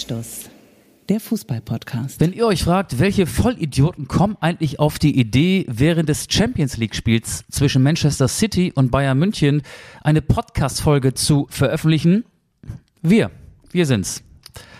[0.00, 0.48] Anstoß,
[1.10, 2.20] der Fußball-Podcast.
[2.20, 7.44] Wenn ihr euch fragt, welche Vollidioten kommen eigentlich auf die Idee, während des Champions League-Spiels
[7.50, 9.60] zwischen Manchester City und Bayern München
[10.02, 12.24] eine Podcast-Folge zu veröffentlichen,
[13.02, 13.30] wir,
[13.72, 14.22] wir sind's.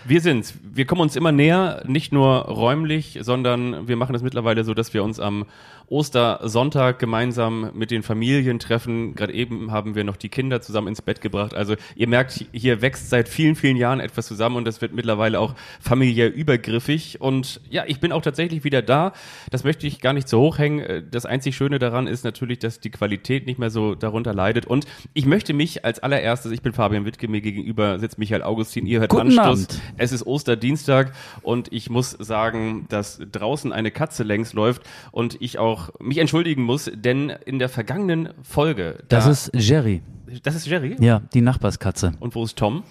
[0.05, 0.55] Wir sind's.
[0.63, 4.95] Wir kommen uns immer näher, nicht nur räumlich, sondern wir machen es mittlerweile so, dass
[4.95, 5.45] wir uns am
[5.91, 9.13] Ostersonntag gemeinsam mit den Familien treffen.
[9.13, 11.53] Gerade eben haben wir noch die Kinder zusammen ins Bett gebracht.
[11.53, 15.37] Also ihr merkt, hier wächst seit vielen, vielen Jahren etwas zusammen und das wird mittlerweile
[15.39, 17.19] auch familiär übergriffig.
[17.19, 19.11] Und ja, ich bin auch tatsächlich wieder da.
[19.49, 21.09] Das möchte ich gar nicht so hochhängen.
[21.11, 24.65] Das einzig Schöne daran ist natürlich, dass die Qualität nicht mehr so darunter leidet.
[24.65, 28.85] Und ich möchte mich als allererstes, ich bin Fabian Wittke, mir gegenüber sitzt Michael Augustin,
[28.85, 29.45] ihr hört Guten Anstoß.
[29.45, 29.81] Abend.
[29.97, 31.11] Es ist Osterdienstag
[31.41, 36.63] und ich muss sagen, dass draußen eine Katze längs läuft und ich auch mich entschuldigen
[36.63, 39.03] muss, denn in der vergangenen Folge.
[39.07, 40.01] Das da, ist Jerry.
[40.43, 40.95] Das ist Jerry?
[40.99, 42.13] Ja, die Nachbarskatze.
[42.19, 42.83] Und wo ist Tom?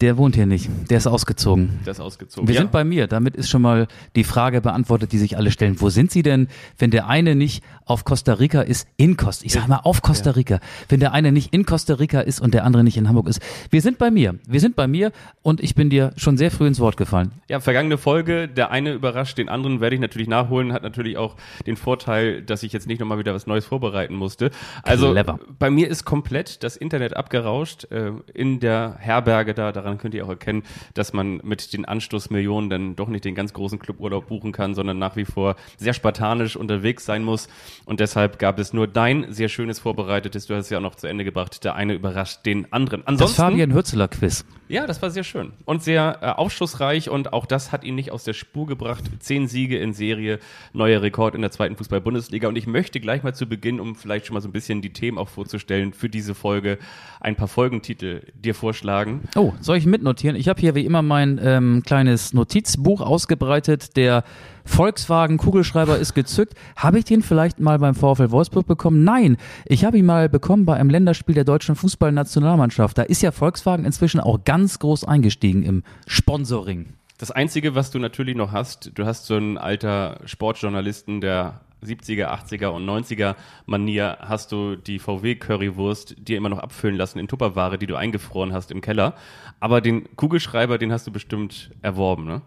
[0.00, 0.70] Der wohnt hier nicht.
[0.90, 1.80] Der ist ausgezogen.
[1.84, 2.46] Der ist ausgezogen.
[2.46, 2.60] Wir ja.
[2.60, 3.08] sind bei mir.
[3.08, 5.80] Damit ist schon mal die Frage beantwortet, die sich alle stellen.
[5.80, 6.46] Wo sind Sie denn,
[6.78, 10.30] wenn der eine nicht auf Costa Rica ist, in Costa, ich sage mal auf Costa
[10.30, 13.26] Rica, wenn der eine nicht in Costa Rica ist und der andere nicht in Hamburg
[13.26, 13.42] ist.
[13.70, 14.36] Wir sind bei mir.
[14.46, 15.10] Wir sind bei mir
[15.42, 17.32] und ich bin dir schon sehr früh ins Wort gefallen.
[17.48, 21.34] Ja, vergangene Folge, der eine überrascht den anderen, werde ich natürlich nachholen, hat natürlich auch
[21.66, 24.52] den Vorteil, dass ich jetzt nicht nochmal wieder was Neues vorbereiten musste.
[24.84, 25.40] Also Clever.
[25.58, 30.26] bei mir ist komplett das Internet abgerauscht äh, in der Herberge da, daran könnt ihr
[30.26, 34.52] auch erkennen, dass man mit den Anstoßmillionen dann doch nicht den ganz großen Cluburlaub buchen
[34.52, 37.48] kann, sondern nach wie vor sehr spartanisch unterwegs sein muss.
[37.86, 40.96] Und deshalb gab es nur dein sehr schönes vorbereitetes, du hast es ja auch noch
[40.96, 43.00] zu Ende gebracht, der eine überrascht den anderen.
[43.00, 44.44] Das Ansonsten, Fabian Hürzeler Quiz.
[44.68, 48.10] ja, das war sehr schön und sehr äh, aufschlussreich und auch das hat ihn nicht
[48.10, 49.04] aus der Spur gebracht.
[49.20, 50.40] Zehn Siege in Serie,
[50.72, 54.26] neuer Rekord in der zweiten Fußball-Bundesliga und ich möchte gleich mal zu Beginn, um vielleicht
[54.26, 56.78] schon mal so ein bisschen die Themen auch vorzustellen für diese Folge,
[57.20, 59.22] ein paar Folgentitel dir vorschlagen.
[59.36, 60.36] Oh, soll ich mitnotieren?
[60.36, 63.96] Ich habe hier wie immer mein ähm, kleines Notizbuch ausgebreitet.
[63.96, 64.24] Der
[64.64, 66.54] Volkswagen Kugelschreiber ist gezückt.
[66.76, 69.04] Habe ich den vielleicht mal beim VfL Wolfsburg bekommen?
[69.04, 72.98] Nein, ich habe ihn mal bekommen bei einem Länderspiel der deutschen Fußballnationalmannschaft.
[72.98, 76.94] Da ist ja Volkswagen inzwischen auch ganz groß eingestiegen im Sponsoring.
[77.18, 82.26] Das Einzige, was du natürlich noch hast, du hast so einen alter Sportjournalisten der 70er,
[82.28, 83.34] 80er und 90er
[83.66, 87.96] Manier, hast du die VW Currywurst dir immer noch abfüllen lassen in Tupperware, die du
[87.96, 89.14] eingefroren hast im Keller.
[89.60, 92.42] Aber den Kugelschreiber, den hast du bestimmt erworben, ne?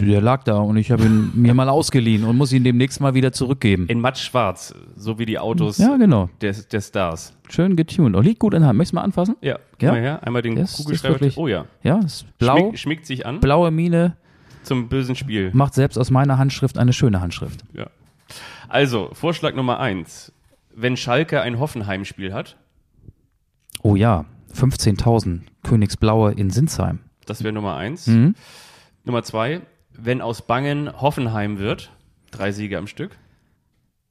[0.00, 3.14] Der lag da und ich habe ihn mir mal ausgeliehen und muss ihn demnächst mal
[3.14, 3.86] wieder zurückgeben.
[3.86, 6.28] In matt schwarz, so wie die Autos Ja, genau.
[6.40, 7.32] der, der Stars.
[7.48, 8.16] Schön getuned.
[8.16, 8.76] Oh, liegt gut in der Hand.
[8.78, 9.36] Möchtest du mal anfassen?
[9.40, 9.92] Ja, gib Ja.
[9.92, 11.14] mal her, einmal den ist- Kugelschreiber.
[11.14, 11.66] wirklich- oh ja.
[11.84, 14.16] Ja, ist blau, Schmieg, schmiegt sich an blaue Mine,
[14.64, 15.50] zum bösen Spiel.
[15.54, 17.62] macht selbst aus meiner Handschrift eine schöne Handschrift.
[17.72, 17.86] Ja.
[18.68, 20.32] Also, Vorschlag Nummer eins.
[20.74, 22.56] Wenn Schalke ein Hoffenheim-Spiel hat,
[23.82, 27.00] Oh ja, 15.000 Königsblaue in Sinsheim.
[27.26, 28.06] das wäre Nummer eins.
[28.06, 28.34] Mhm.
[29.04, 29.60] Nummer zwei,
[29.92, 31.90] wenn aus Bangen Hoffenheim wird,
[32.30, 33.16] drei Siege am Stück.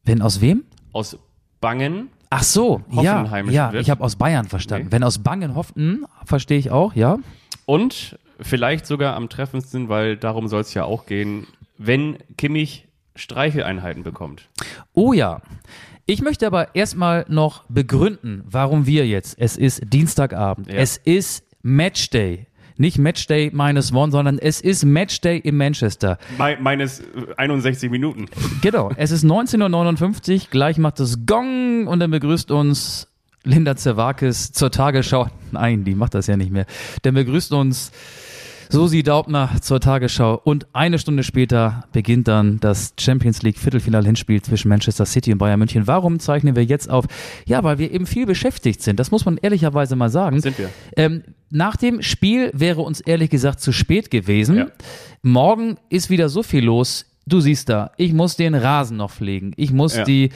[0.04, 0.66] Wenn aus wem?
[0.94, 1.18] Aus
[1.62, 3.82] Bangen, Ach so, ja, Hoffenheim ja, wird.
[3.84, 4.88] ich habe aus Bayern verstanden.
[4.88, 4.92] Nee.
[4.94, 7.18] Wenn aus Bangenhofen, verstehe ich auch, ja.
[7.66, 14.04] und vielleicht sogar am treffendsten, weil darum soll es ja auch gehen, wenn Kimmich Streicheleinheiten
[14.04, 14.50] bekommt.
[14.94, 15.42] Oh ja.
[16.06, 20.76] Ich möchte aber erstmal noch begründen, warum wir jetzt, es ist Dienstagabend, Ja.
[20.80, 22.48] es ist Matchday.
[22.78, 26.18] Nicht Matchday minus one, sondern es ist Matchday in Manchester.
[26.40, 27.04] Me meines äh,
[27.38, 28.26] 61 Minuten.
[28.62, 33.08] Genau, es ist 19.59 Uhr, gleich macht es Gong und dann begrüßt uns
[33.44, 35.28] Linda Zerwakis zur Tagesschau.
[35.52, 36.66] Nein, die macht das ja nicht mehr.
[37.04, 37.92] Dann begrüßt uns
[38.72, 44.70] Susi Daubner zur Tagesschau und eine Stunde später beginnt dann das Champions League Viertelfinal-Hinspiel zwischen
[44.70, 45.88] Manchester City und Bayern München.
[45.88, 47.06] Warum zeichnen wir jetzt auf?
[47.46, 48.98] Ja, weil wir eben viel beschäftigt sind.
[48.98, 50.40] Das muss man ehrlicherweise mal sagen.
[50.40, 50.70] Sind wir.
[50.96, 54.56] Ähm, nach dem Spiel wäre uns ehrlich gesagt zu spät gewesen.
[54.56, 54.68] Ja.
[55.22, 57.06] Morgen ist wieder so viel los.
[57.28, 59.52] Du siehst da, ich muss den Rasen noch pflegen.
[59.58, 60.06] Ich muss Ja.
[60.06, 60.30] die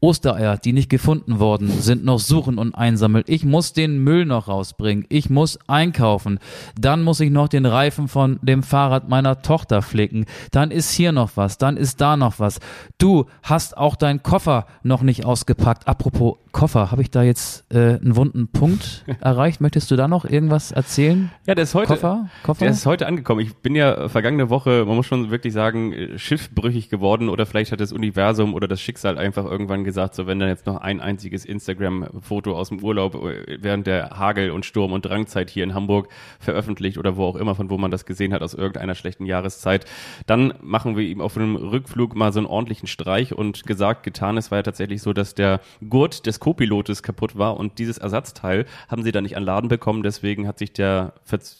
[0.00, 3.24] Ostereier, die nicht gefunden worden sind, noch suchen und einsammeln.
[3.26, 5.06] Ich muss den Müll noch rausbringen.
[5.08, 6.38] Ich muss einkaufen.
[6.78, 10.26] Dann muss ich noch den Reifen von dem Fahrrad meiner Tochter flicken.
[10.50, 11.58] Dann ist hier noch was.
[11.58, 12.60] Dann ist da noch was.
[12.98, 15.88] Du hast auch deinen Koffer noch nicht ausgepackt.
[15.88, 19.60] Apropos Koffer, habe ich da jetzt äh, einen wunden Punkt erreicht?
[19.60, 21.30] Möchtest du da noch irgendwas erzählen?
[21.46, 21.88] Ja, der ist heute.
[21.88, 22.30] Koffer?
[22.44, 22.60] Koffer?
[22.60, 23.40] Der ist heute angekommen.
[23.40, 27.44] Ich bin ja äh, vergangene Woche, man muss schon wirklich sagen, äh, schiffbrüchig geworden oder
[27.44, 30.76] vielleicht hat das Universum oder das Schicksal einfach irgendwann gesagt, so wenn dann jetzt noch
[30.76, 35.64] ein einziges Instagram-Foto aus dem Urlaub äh, während der Hagel- und Sturm- und Drangzeit hier
[35.64, 38.94] in Hamburg veröffentlicht oder wo auch immer, von wo man das gesehen hat aus irgendeiner
[38.94, 39.86] schlechten Jahreszeit,
[40.26, 44.36] dann machen wir ihm auf einem Rückflug mal so einen ordentlichen Streich und gesagt, getan,
[44.36, 48.66] es war ja tatsächlich so, dass der Gurt des Co-Pilotes kaputt war und dieses Ersatzteil
[48.88, 51.14] haben sie dann nicht an Laden bekommen, deswegen hat sich der,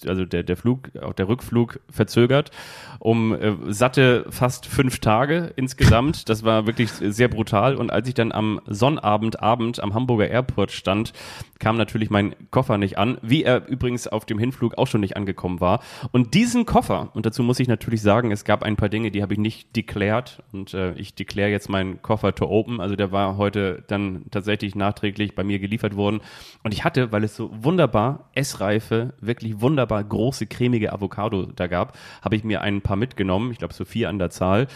[0.07, 2.51] also der, der Flug, auch der Rückflug verzögert
[2.99, 6.29] um äh, satte fast fünf Tage insgesamt.
[6.29, 7.77] Das war wirklich sehr brutal.
[7.77, 11.13] Und als ich dann am Sonnabend, Abend am Hamburger Airport stand,
[11.59, 15.17] kam natürlich mein Koffer nicht an, wie er übrigens auf dem Hinflug auch schon nicht
[15.17, 15.81] angekommen war.
[16.13, 19.23] Und diesen Koffer, und dazu muss ich natürlich sagen, es gab ein paar Dinge, die
[19.23, 22.81] habe ich nicht deklärt und äh, ich dekläre jetzt meinen Koffer to open.
[22.81, 26.21] Also der war heute dann tatsächlich nachträglich bei mir geliefert worden.
[26.63, 31.97] Und ich hatte, weil es so wunderbar essreife, wirklich wunderbar große, cremige Avocado da gab,
[32.23, 33.51] habe ich mir ein paar mitgenommen.
[33.53, 34.67] Ich glaube so vier an der Zahl.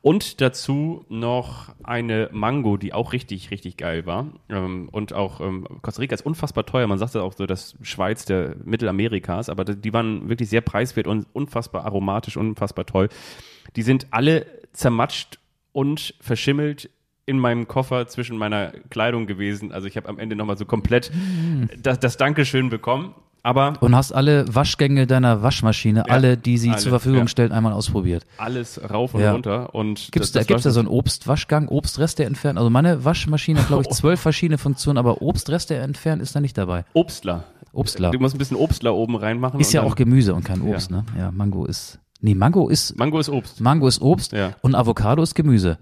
[0.00, 4.28] Und dazu noch eine Mango, die auch richtig, richtig geil war.
[4.48, 6.86] Ähm, und auch ähm, Costa Rica ist unfassbar teuer.
[6.86, 11.06] Man sagt ja auch so, das Schweiz der Mittelamerikas, aber die waren wirklich sehr preiswert
[11.06, 13.08] und unfassbar aromatisch, unfassbar toll.
[13.76, 15.38] Die sind alle zermatscht
[15.72, 16.90] und verschimmelt
[17.26, 19.70] in meinem Koffer zwischen meiner Kleidung gewesen.
[19.72, 21.12] Also ich habe am Ende nochmal so komplett
[21.76, 23.14] das, das Dankeschön bekommen.
[23.48, 27.28] Aber Und hast alle Waschgänge deiner Waschmaschine, Ja, alle, die sie alle, zur Verfügung ja.
[27.28, 28.26] stellt, einmal ausprobiert.
[28.36, 29.32] alles rauf und Ja.
[29.32, 29.74] runter.
[29.74, 32.58] Und Gibt's das- da, gibt's da so einen Obstwaschgang, Obstreste entfernen?
[32.58, 36.58] Also meine Waschmaschine hat, glaube ich, zwölf verschiedene Funktionen, aber Obstreste entfernen ist da nicht
[36.58, 36.84] dabei.
[36.92, 37.44] Obstler.
[37.72, 38.10] Obstler.
[38.10, 39.58] Du musst ein bisschen Obstler oben reinmachen.
[39.60, 41.04] Ist ja auch Gemüse und kein Obst, ne?
[41.16, 41.98] Ja, Mango ist.
[42.20, 42.98] Nee, Mango ist.
[42.98, 43.60] Mango ist Obst.
[43.62, 44.50] Mango ist Obst Ja.
[44.60, 45.78] und Avocado ist Gemüse.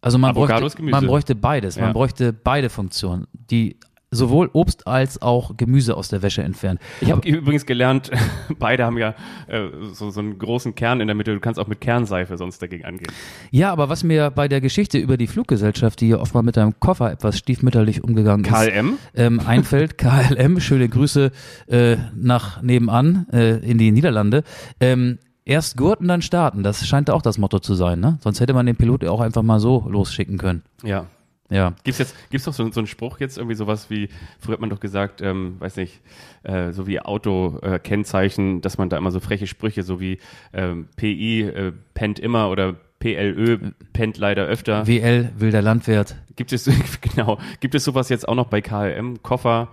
[0.00, 0.92] Also man, Avocado bräuchte, ist Gemüse.
[0.92, 1.80] man bräuchte beides.
[1.80, 3.76] Man bräuchte beide Funktionen, die
[4.10, 6.78] sowohl Obst als auch Gemüse aus der Wäsche entfernen.
[7.00, 8.10] Ich habe übrigens gelernt,
[8.58, 9.14] beide haben ja
[9.48, 11.34] äh, so, so einen großen Kern in der Mitte.
[11.34, 13.12] Du kannst auch mit Kernseife sonst dagegen angehen.
[13.50, 16.56] Ja, aber was mir bei der Geschichte über die Fluggesellschaft, die hier oft mal mit
[16.56, 18.98] deinem Koffer etwas stiefmütterlich umgegangen ist, KLM?
[19.14, 21.30] ähm, einfällt, KLM, schöne Grüße
[21.66, 24.42] äh, nach nebenan äh, in die Niederlande.
[24.80, 26.62] Ähm, erst gurten, dann starten.
[26.62, 28.18] Das scheint auch das Motto zu sein, ne?
[28.22, 30.62] Sonst hätte man den Pilot ja auch einfach mal so losschicken können.
[30.82, 31.06] Ja.
[31.50, 31.74] Ja.
[31.84, 34.08] Gibt's jetzt, gibt's doch so, so einen Spruch jetzt irgendwie sowas wie,
[34.38, 36.00] früher hat man doch gesagt, ähm, weiß nicht,
[36.42, 40.18] äh, so wie Auto-Kennzeichen, dass man da immer so freche Sprüche, so wie
[40.52, 43.58] ähm, PI äh, pennt immer oder PLÖ
[43.92, 44.86] pennt leider öfter.
[44.86, 49.22] WL, wilder Landwirt, Gibt es, genau, gibt es sowas jetzt auch noch bei KLM?
[49.22, 49.68] Koffer,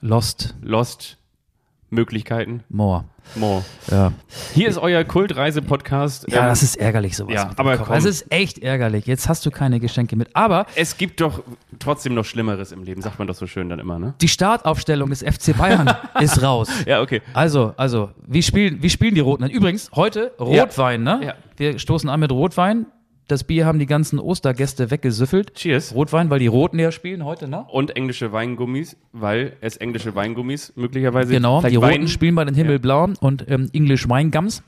[0.00, 1.18] Lost, Lost,
[1.90, 2.62] Möglichkeiten?
[2.68, 3.04] More.
[3.34, 3.64] More.
[3.90, 4.12] Ja.
[4.54, 6.30] Hier ist euer Kultreise-Podcast.
[6.30, 7.34] Ja, Ähm, das ist ärgerlich sowas.
[7.34, 7.94] Ja, aber komm.
[7.94, 9.06] Das ist echt ärgerlich.
[9.06, 10.28] Jetzt hast du keine Geschenke mit.
[10.34, 11.42] Aber es gibt doch
[11.78, 14.14] trotzdem noch Schlimmeres im Leben, sagt man doch so schön dann immer, ne?
[14.20, 15.90] die Startaufstellung des FC Bayern
[16.20, 16.68] ist raus.
[16.86, 17.22] Ja, okay.
[17.34, 19.48] Also, also, wie spielen, wie spielen die Roten?
[19.48, 21.20] Übrigens, heute Rotwein, ne?
[21.24, 21.34] Ja.
[21.56, 22.86] Wir stoßen an mit Rotwein.
[23.32, 25.54] Das Bier haben die ganzen Ostergäste weggesüffelt.
[25.54, 25.94] Cheers.
[25.94, 27.64] Rotwein, weil die Roten ja spielen heute, ne?
[27.70, 31.32] Und englische Weingummis, weil es englische Weingummis möglicherweise.
[31.32, 34.62] Genau, die Roten Wein- spielen bei den Himmelblauen und ähm, English Weingums.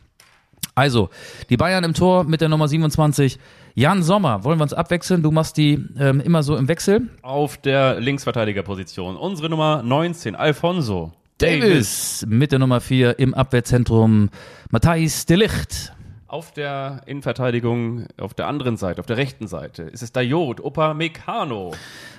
[0.75, 1.11] Also,
[1.51, 3.39] die Bayern im Tor mit der Nummer 27.
[3.75, 5.23] Jan Sommer, wollen wir uns abwechseln?
[5.23, 7.11] Du machst die ähm, immer so im Wechsel.
[7.21, 9.17] Auf der Linksverteidigerposition.
[9.17, 11.13] Unsere Nummer 19, Alfonso.
[11.37, 14.31] Davis mit der Nummer 4 im Abwehrzentrum.
[14.71, 15.93] Matthijs de Licht.
[16.35, 20.93] Auf der Innenverteidigung, auf der anderen Seite, auf der rechten Seite, ist es Dayot, Opa
[20.93, 21.71] Meccano.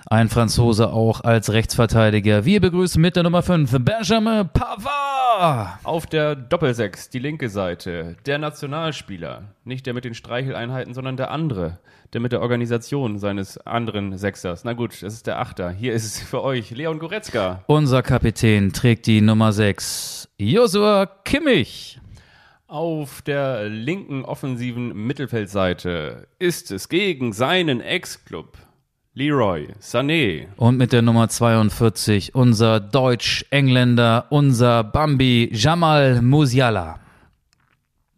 [0.06, 2.46] Ein Franzose auch als Rechtsverteidiger.
[2.46, 5.80] Wir begrüßen mit der Nummer 5 Benjamin Pavard.
[5.84, 9.50] Auf der Doppelsechs, die linke Seite, der Nationalspieler.
[9.66, 11.80] Nicht der mit den Streicheleinheiten, sondern der andere.
[12.14, 14.64] Der mit der Organisation seines anderen Sechsers.
[14.64, 15.72] Na gut, das ist der Achter.
[15.72, 17.64] Hier ist es für euch, Leon Goretzka.
[17.68, 20.30] Unser Kapitän trägt die Nummer 6.
[20.38, 22.00] Joshua Kimmich.
[22.76, 28.58] Auf der linken offensiven Mittelfeldseite ist es gegen seinen Ex-Club
[29.14, 30.48] Leroy Sané.
[30.58, 37.00] Und mit der Nummer 42 unser Deutsch-Engländer, unser Bambi Jamal Musiala.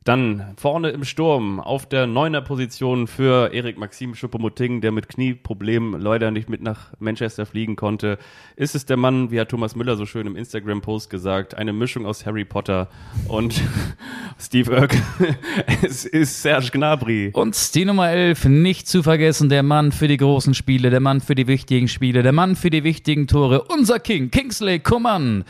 [0.07, 5.99] Dann vorne im Sturm auf der neuner Position für Erik Maxim Schuppomoting, der mit Knieproblemen
[5.99, 8.17] leider nicht mit nach Manchester fliegen konnte,
[8.55, 12.05] ist es der Mann, wie hat Thomas Müller so schön im Instagram-Post gesagt, eine Mischung
[12.05, 12.87] aus Harry Potter
[13.27, 13.61] und
[14.39, 14.95] Steve Irk.
[15.83, 17.31] es ist Serge Gnabry.
[17.33, 21.19] Und die Nummer 11, nicht zu vergessen, der Mann für die großen Spiele, der Mann
[21.19, 25.43] für die wichtigen Spiele, der Mann für die wichtigen Tore, unser King, Kingsley Coman.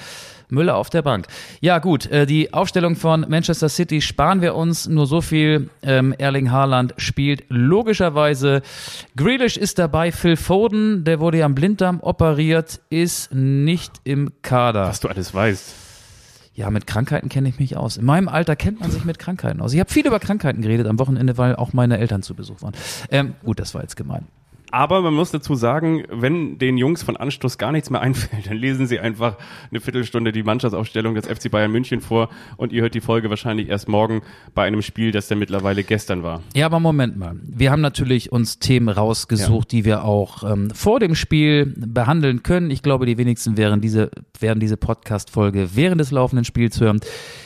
[0.50, 1.27] Müller auf der Bank.
[1.62, 5.70] Ja gut, äh, die Aufstellung von Manchester City sparen wir uns nur so viel.
[5.82, 8.62] Ähm, Erling Haaland spielt logischerweise.
[9.16, 10.12] Grealish ist dabei.
[10.12, 14.88] Phil Foden, der wurde ja am Blinddarm operiert, ist nicht im Kader.
[14.88, 15.75] Was du alles weißt.
[16.58, 17.98] Ja, mit Krankheiten kenne ich mich aus.
[17.98, 19.74] In meinem Alter kennt man sich mit Krankheiten aus.
[19.74, 22.74] Ich habe viel über Krankheiten geredet am Wochenende, weil auch meine Eltern zu Besuch waren.
[23.12, 24.25] Ähm, gut, das war jetzt gemein.
[24.72, 28.58] Aber man muss dazu sagen, wenn den Jungs von Anstoß gar nichts mehr einfällt, dann
[28.58, 29.38] lesen sie einfach
[29.72, 33.70] eine Viertelstunde die Mannschaftsaufstellung des FC Bayern München vor und ihr hört die Folge wahrscheinlich
[33.70, 34.22] erst morgen
[34.54, 36.42] bei einem Spiel, das dann mittlerweile gestern war.
[36.54, 37.38] Ja, aber Moment mal.
[37.44, 39.78] Wir haben natürlich uns Themen rausgesucht, ja.
[39.78, 42.70] die wir auch ähm, vor dem Spiel behandeln können.
[42.70, 47.00] Ich glaube, die wenigsten werden diese, werden diese Podcast-Folge während des laufenden Spiels hören.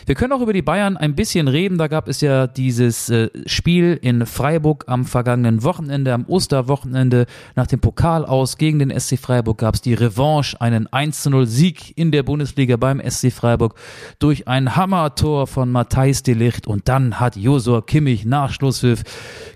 [0.08, 1.78] Wir können auch über die Bayern ein bisschen reden.
[1.78, 7.11] Da gab es ja dieses äh, Spiel in Freiburg am vergangenen Wochenende, am Osterwochenende.
[7.56, 11.98] Nach dem Pokal aus gegen den SC Freiburg gab es die Revanche, einen 1-0 Sieg
[11.98, 13.75] in der Bundesliga beim SC Freiburg
[14.20, 16.68] durch ein Hammertor von Matthijs de Licht.
[16.68, 19.03] Und dann hat Josua Kimmich nach Schlusspfiff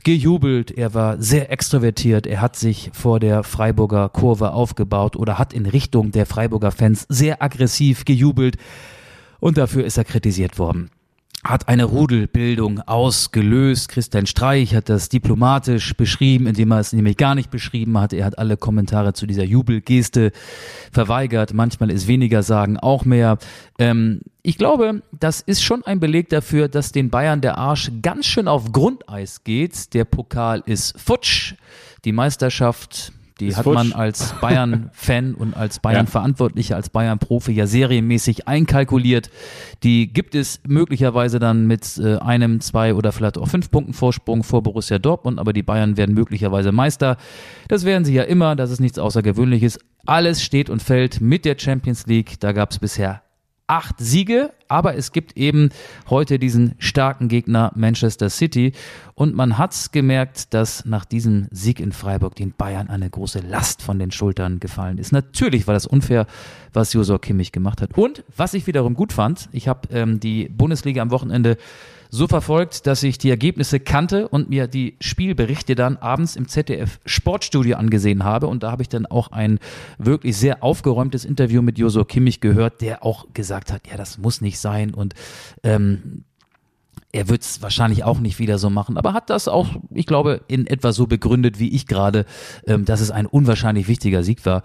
[0.03, 0.71] gejubelt.
[0.71, 2.27] Er war sehr extrovertiert.
[2.27, 7.05] Er hat sich vor der Freiburger Kurve aufgebaut oder hat in Richtung der Freiburger Fans
[7.09, 8.57] sehr aggressiv gejubelt
[9.39, 10.89] und dafür ist er kritisiert worden
[11.45, 13.89] hat eine Rudelbildung ausgelöst.
[13.89, 18.13] Christian Streich hat das diplomatisch beschrieben, indem er es nämlich gar nicht beschrieben hat.
[18.13, 20.31] Er hat alle Kommentare zu dieser Jubelgeste
[20.91, 21.53] verweigert.
[21.53, 23.37] Manchmal ist weniger sagen auch mehr.
[23.77, 28.25] Ähm, ich glaube, das ist schon ein Beleg dafür, dass den Bayern der Arsch ganz
[28.25, 29.93] schön auf Grundeis geht.
[29.93, 31.53] Der Pokal ist futsch.
[32.05, 33.75] Die Meisterschaft die ist hat futsch.
[33.75, 39.29] man als Bayern-Fan und als Bayern-Verantwortlicher, als Bayern-Profi ja serienmäßig einkalkuliert.
[39.83, 44.43] Die gibt es möglicherweise dann mit äh, einem, zwei oder vielleicht auch fünf Punkten Vorsprung
[44.43, 47.17] vor Borussia Dortmund, aber die Bayern werden möglicherweise Meister.
[47.67, 49.79] Das werden sie ja immer, das ist nichts Außergewöhnliches.
[50.05, 52.39] Alles steht und fällt mit der Champions League.
[52.39, 53.24] Da gab es bisher
[53.67, 55.69] acht Siege, aber es gibt eben
[56.09, 58.73] heute diesen starken Gegner Manchester City
[59.15, 63.81] und man hat's gemerkt, dass nach diesem Sieg in Freiburg den Bayern eine große Last
[63.81, 65.11] von den Schultern gefallen ist.
[65.11, 66.27] Natürlich war das unfair,
[66.73, 70.47] was Josor Kimmich gemacht hat und was ich wiederum gut fand, ich habe ähm, die
[70.49, 71.57] Bundesliga am Wochenende
[72.09, 76.99] so verfolgt, dass ich die Ergebnisse kannte und mir die Spielberichte dann abends im ZDF
[77.05, 78.47] Sportstudio angesehen habe.
[78.47, 79.59] Und da habe ich dann auch ein
[79.97, 84.41] wirklich sehr aufgeräumtes Interview mit Joso Kimmich gehört, der auch gesagt hat, ja, das muss
[84.41, 85.13] nicht sein und
[85.63, 86.23] ähm,
[87.15, 90.41] er wird es wahrscheinlich auch nicht wieder so machen, aber hat das auch, ich glaube,
[90.49, 92.25] in etwa so begründet wie ich gerade,
[92.67, 94.63] ähm, dass es ein unwahrscheinlich wichtiger Sieg war.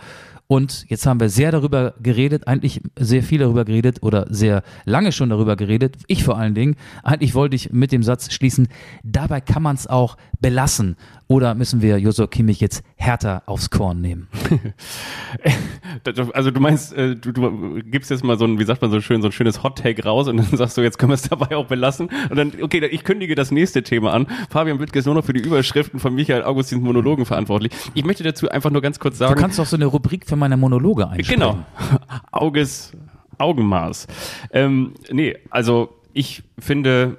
[0.51, 5.13] Und jetzt haben wir sehr darüber geredet, eigentlich sehr viel darüber geredet oder sehr lange
[5.13, 5.99] schon darüber geredet.
[6.09, 6.75] Ich vor allen Dingen.
[7.05, 8.67] Eigentlich wollte ich mit dem Satz schließen,
[9.05, 10.97] dabei kann man es auch belassen.
[11.29, 14.27] Oder müssen wir Josua Kimmich jetzt härter aufs Korn nehmen?
[16.33, 19.01] also du meinst, äh, du, du gibst jetzt mal so ein, wie sagt man so
[19.01, 21.55] schön, so ein schönes Hot-Take raus und dann sagst du, jetzt können wir es dabei
[21.55, 22.11] auch belassen.
[22.29, 24.27] Und dann, okay, ich kündige das nächste Thema an.
[24.49, 27.71] Fabian Wittke ist nur noch für die Überschriften von Michael Augustins Monologen verantwortlich.
[27.95, 29.33] Ich möchte dazu einfach nur ganz kurz sagen.
[29.33, 31.41] Du kannst doch so eine Rubrik für meine Monologe einsprechen.
[31.41, 31.59] Genau.
[32.33, 32.93] Auges,
[33.39, 34.09] Augenmaß.
[34.53, 37.19] Ähm, nee, also ich finde,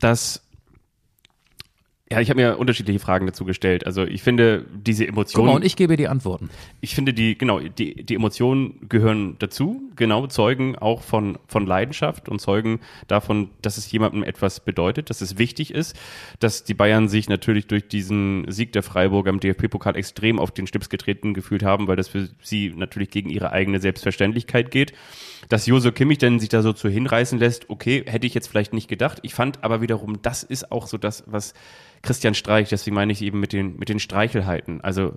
[0.00, 0.47] dass
[2.10, 3.84] ja, ich habe mir unterschiedliche Fragen dazu gestellt.
[3.84, 5.44] Also ich finde diese Emotionen.
[5.44, 6.48] Guck mal, und ich gebe die Antworten.
[6.80, 12.30] Ich finde die, genau, die, die Emotionen gehören dazu, genau, zeugen auch von, von Leidenschaft
[12.30, 15.96] und zeugen davon, dass es jemandem etwas bedeutet, dass es wichtig ist,
[16.40, 20.66] dass die Bayern sich natürlich durch diesen Sieg der Freiburger im DFB-Pokal extrem auf den
[20.66, 24.94] Stips getreten gefühlt haben, weil das für sie natürlich gegen ihre eigene Selbstverständlichkeit geht.
[25.48, 28.72] Dass Joso Kimmich dann sich da so zu hinreißen lässt, okay, hätte ich jetzt vielleicht
[28.72, 29.18] nicht gedacht.
[29.22, 31.54] Ich fand aber wiederum, das ist auch so das, was
[32.02, 34.80] Christian Streich, deswegen meine ich eben mit den, mit den Streichelheiten.
[34.80, 35.14] Also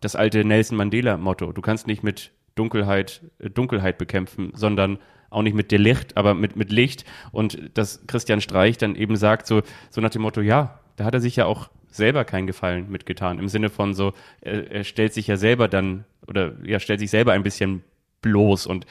[0.00, 1.52] das alte Nelson Mandela-Motto.
[1.52, 4.98] Du kannst nicht mit Dunkelheit, äh, Dunkelheit bekämpfen, sondern
[5.30, 7.04] auch nicht mit der Licht, aber mit, mit Licht.
[7.30, 11.14] Und dass Christian Streich dann eben sagt, so, so nach dem Motto, ja, da hat
[11.14, 13.38] er sich ja auch selber keinen Gefallen mitgetan.
[13.38, 17.10] Im Sinne von so, er, er stellt sich ja selber dann, oder ja, stellt sich
[17.10, 17.82] selber ein bisschen
[18.20, 18.66] bloß.
[18.66, 18.86] Und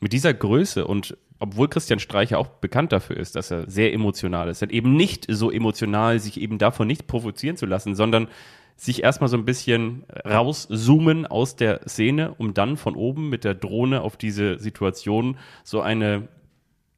[0.00, 4.48] mit dieser Größe und obwohl Christian Streicher auch bekannt dafür ist, dass er sehr emotional
[4.48, 8.28] ist, eben nicht so emotional, sich eben davon nicht provozieren zu lassen, sondern
[8.76, 13.54] sich erstmal so ein bisschen rauszoomen aus der Szene, um dann von oben mit der
[13.54, 16.28] Drohne auf diese Situation so eine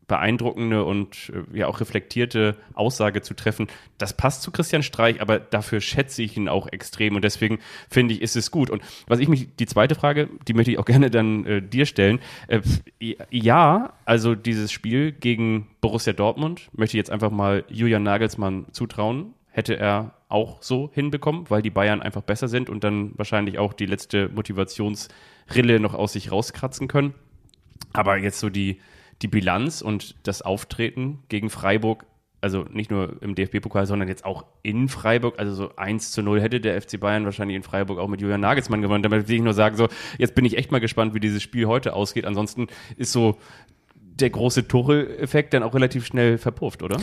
[0.07, 3.69] beeindruckende und äh, ja auch reflektierte Aussage zu treffen.
[3.99, 7.59] Das passt zu Christian Streich, aber dafür schätze ich ihn auch extrem und deswegen
[7.89, 8.71] finde ich, ist es gut.
[8.71, 11.87] Und was ich mich, die zweite Frage, die möchte ich auch gerne dann äh, dir
[11.87, 12.21] stellen.
[12.49, 12.61] Äh,
[13.31, 19.35] ja, also dieses Spiel gegen Borussia Dortmund möchte ich jetzt einfach mal Julian Nagelsmann zutrauen.
[19.51, 23.73] Hätte er auch so hinbekommen, weil die Bayern einfach besser sind und dann wahrscheinlich auch
[23.73, 27.15] die letzte Motivationsrille noch aus sich rauskratzen können.
[27.93, 28.81] Aber jetzt so die,
[29.23, 32.04] die Bilanz und das Auftreten gegen Freiburg,
[32.40, 36.40] also nicht nur im DFB-Pokal, sondern jetzt auch in Freiburg, also so 1 zu 0
[36.40, 39.02] hätte der FC Bayern wahrscheinlich in Freiburg auch mit Julian Nagelsmann gewonnen.
[39.02, 41.66] Damit will ich nur sagen, so, jetzt bin ich echt mal gespannt, wie dieses Spiel
[41.66, 42.26] heute ausgeht.
[42.26, 42.66] Ansonsten
[42.97, 43.38] ist so
[43.97, 46.99] der große Tuchel-Effekt dann auch relativ schnell verpufft, oder?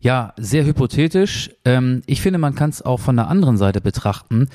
[0.00, 1.50] Ja, sehr hypothetisch.
[1.64, 4.48] Ähm, ich finde, man kann es auch von der anderen Seite betrachten.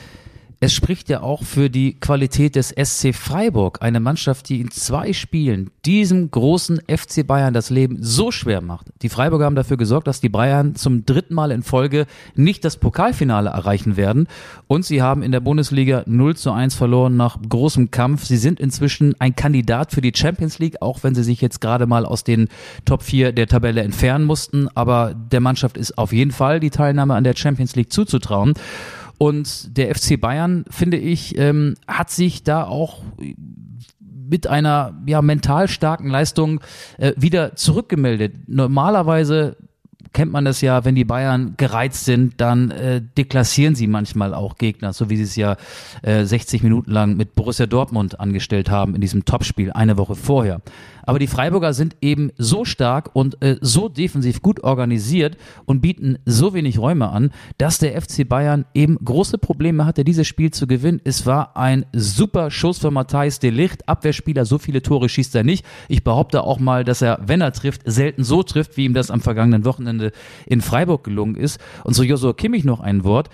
[0.59, 5.13] Es spricht ja auch für die Qualität des SC Freiburg, eine Mannschaft, die in zwei
[5.13, 8.87] Spielen diesem großen FC Bayern das Leben so schwer macht.
[9.03, 12.77] Die Freiburger haben dafür gesorgt, dass die Bayern zum dritten Mal in Folge nicht das
[12.77, 14.27] Pokalfinale erreichen werden
[14.65, 18.25] und sie haben in der Bundesliga 0 zu 1 verloren nach großem Kampf.
[18.25, 21.85] Sie sind inzwischen ein Kandidat für die Champions League, auch wenn sie sich jetzt gerade
[21.85, 22.49] mal aus den
[22.83, 27.13] Top 4 der Tabelle entfernen mussten, aber der Mannschaft ist auf jeden Fall die Teilnahme
[27.13, 28.55] an der Champions League zuzutrauen.
[29.17, 33.01] Und der FC Bayern, finde ich, ähm, hat sich da auch
[34.29, 36.61] mit einer ja, mental starken Leistung
[36.97, 38.33] äh, wieder zurückgemeldet.
[38.47, 39.55] Normalerweise
[40.13, 44.55] kennt man das ja, wenn die Bayern gereizt sind, dann äh, deklassieren sie manchmal auch
[44.55, 45.57] Gegner, so wie sie es ja
[46.01, 50.61] äh, 60 Minuten lang mit Borussia Dortmund angestellt haben in diesem Topspiel eine Woche vorher.
[51.07, 56.17] Aber die Freiburger sind eben so stark und äh, so defensiv gut organisiert und bieten
[56.25, 60.67] so wenig Räume an, dass der FC Bayern eben große Probleme hatte, dieses Spiel zu
[60.67, 60.99] gewinnen.
[61.05, 63.87] Es war ein super Schuss für Matthijs de Licht.
[63.87, 65.65] Abwehrspieler, so viele Tore schießt er nicht.
[65.87, 69.09] Ich behaupte auch mal, dass er, wenn er trifft, selten so trifft, wie ihm das
[69.09, 70.11] am vergangenen Wochenende
[70.45, 71.61] in Freiburg gelungen ist.
[71.85, 73.29] Und so Josua Kimmich noch ein Wort.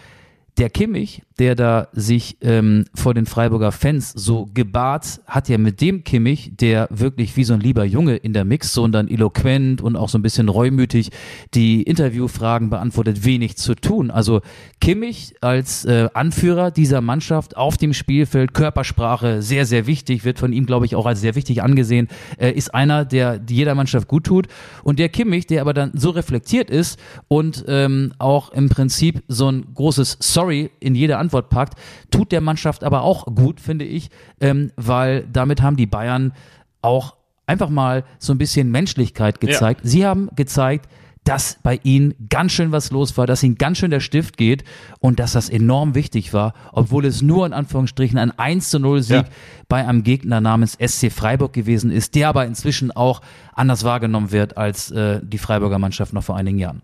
[0.60, 5.82] Der Kimmich, der da sich ähm, vor den Freiburger Fans so gebahrt, hat ja mit
[5.82, 9.96] dem Kimmich, der wirklich wie so ein lieber Junge in der Mixzone dann eloquent und
[9.96, 11.10] auch so ein bisschen reumütig
[11.56, 14.12] die Interviewfragen beantwortet, wenig zu tun.
[14.12, 14.42] Also
[14.80, 20.54] Kimmich als äh, Anführer dieser Mannschaft auf dem Spielfeld, Körpersprache sehr, sehr wichtig, wird von
[20.54, 24.26] ihm, glaube ich, auch als sehr wichtig angesehen, äh, ist einer, der jeder Mannschaft gut
[24.26, 24.48] tut.
[24.84, 29.50] Und der Kimmich, der aber dann so reflektiert ist und ähm, auch im Prinzip so
[29.50, 31.80] ein großes Sorry in jeder Antwort packt,
[32.12, 34.10] tut der Mannschaft aber auch gut, finde ich,
[34.42, 36.34] ähm, weil damit haben die Bayern
[36.82, 39.86] auch einfach mal so ein bisschen Menschlichkeit gezeigt.
[39.86, 39.90] Ja.
[39.90, 40.90] Sie haben gezeigt,
[41.24, 44.66] dass bei ihnen ganz schön was los war, dass ihnen ganz schön der Stift geht
[45.00, 49.02] und dass das enorm wichtig war, obwohl es nur in Anführungsstrichen ein 1 zu 0
[49.02, 49.26] Sieg ja.
[49.70, 53.22] bei einem Gegner namens SC Freiburg gewesen ist, der aber inzwischen auch
[53.54, 56.82] anders wahrgenommen wird als äh, die Freiburger Mannschaft noch vor einigen Jahren.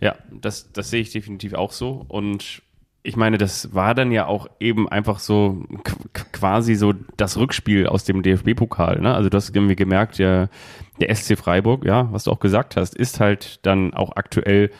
[0.00, 2.62] Ja, das, das sehe ich definitiv auch so und
[3.08, 5.64] ich meine, das war dann ja auch eben einfach so
[6.32, 9.00] quasi so das Rückspiel aus dem DFB-Pokal.
[9.00, 9.14] Ne?
[9.14, 10.50] Also du hast irgendwie gemerkt, der,
[11.00, 14.70] der SC Freiburg, ja, was du auch gesagt hast, ist halt dann auch aktuell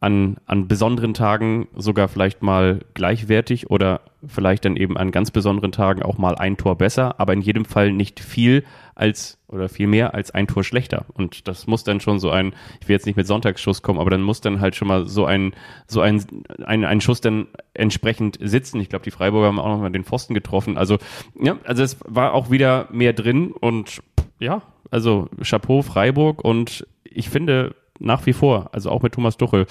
[0.00, 5.72] an, an besonderen Tagen sogar vielleicht mal gleichwertig oder vielleicht dann eben an ganz besonderen
[5.72, 9.86] Tagen auch mal ein Tor besser, aber in jedem Fall nicht viel als oder viel
[9.86, 11.06] mehr als ein Tor schlechter.
[11.14, 14.10] Und das muss dann schon so ein, ich will jetzt nicht mit Sonntagsschuss kommen, aber
[14.10, 15.52] dann muss dann halt schon mal so ein,
[15.86, 16.24] so ein,
[16.64, 18.80] ein, ein Schuss dann entsprechend sitzen.
[18.80, 20.76] Ich glaube, die Freiburger haben auch noch mal den Pfosten getroffen.
[20.76, 20.98] Also,
[21.40, 24.00] ja, also es war auch wieder mehr drin und
[24.40, 29.66] ja, also Chapeau Freiburg und ich finde, nach wie vor, also auch mit Thomas Tuchel.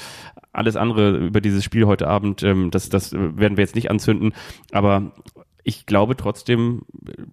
[0.53, 4.33] Alles andere über dieses Spiel heute Abend, ähm, das, das werden wir jetzt nicht anzünden,
[4.71, 5.11] aber
[5.67, 6.83] ich glaube trotzdem,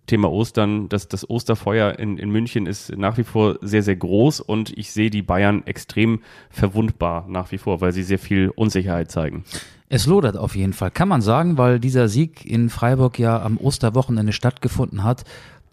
[0.06, 4.40] Thema Ostern, dass das Osterfeuer in, in München ist nach wie vor sehr, sehr groß
[4.40, 9.12] und ich sehe die Bayern extrem verwundbar nach wie vor, weil sie sehr viel Unsicherheit
[9.12, 9.44] zeigen.
[9.88, 13.56] Es lodert auf jeden Fall, kann man sagen, weil dieser Sieg in Freiburg ja am
[13.56, 15.22] Osterwochenende stattgefunden hat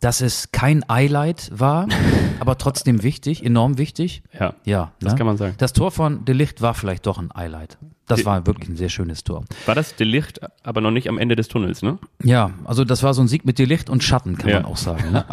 [0.01, 1.87] dass es kein Highlight war,
[2.39, 4.23] aber trotzdem wichtig, enorm wichtig.
[4.37, 5.17] Ja, ja das ne?
[5.17, 5.55] kann man sagen.
[5.57, 7.77] Das Tor von Delicht war vielleicht doch ein Highlight.
[8.07, 9.45] Das De war wirklich ein sehr schönes Tor.
[9.65, 11.97] War das Delicht, aber noch nicht am Ende des Tunnels, ne?
[12.23, 14.55] Ja, also das war so ein Sieg mit Delicht und Schatten, kann ja.
[14.57, 15.11] man auch sagen.
[15.11, 15.23] Ne?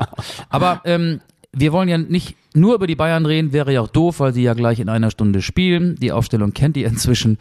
[0.49, 1.21] Aber ähm,
[1.53, 4.43] wir wollen ja nicht nur über die Bayern reden, wäre ja auch doof, weil sie
[4.43, 5.97] ja gleich in einer Stunde spielen.
[5.97, 7.39] Die Aufstellung kennt ihr inzwischen.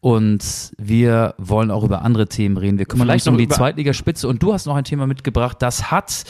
[0.00, 2.78] Und wir wollen auch über andere Themen reden.
[2.78, 5.58] Wir kümmern uns um die Zweitligaspitze und du hast noch ein Thema mitgebracht.
[5.60, 6.24] Das hat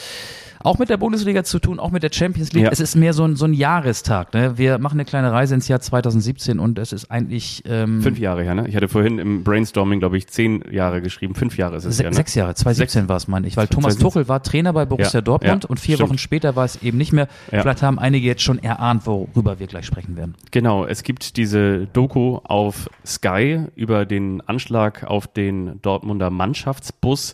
[0.63, 2.65] auch mit der Bundesliga zu tun, auch mit der Champions League.
[2.65, 2.71] Ja.
[2.71, 4.33] Es ist mehr so ein, so ein Jahrestag.
[4.33, 4.57] Ne?
[4.57, 8.43] Wir machen eine kleine Reise ins Jahr 2017 und es ist eigentlich ähm, fünf Jahre
[8.43, 8.55] her.
[8.55, 8.67] Ne?
[8.67, 11.35] Ich hatte vorhin im Brainstorming, glaube ich, zehn Jahre geschrieben.
[11.35, 12.09] Fünf Jahre ist es Se ja.
[12.09, 12.15] Ne?
[12.15, 15.21] Sechs Jahre, 2017 war es, meine ich, weil Thomas Tuchel war Trainer bei Borussia ja.
[15.21, 15.69] Dortmund ja.
[15.69, 16.09] und vier Stimmt.
[16.09, 17.27] Wochen später war es eben nicht mehr.
[17.49, 20.35] Vielleicht haben einige jetzt schon erahnt, worüber wir gleich sprechen werden.
[20.51, 27.33] Genau, es gibt diese Doku auf Sky über den Anschlag auf den Dortmunder Mannschaftsbus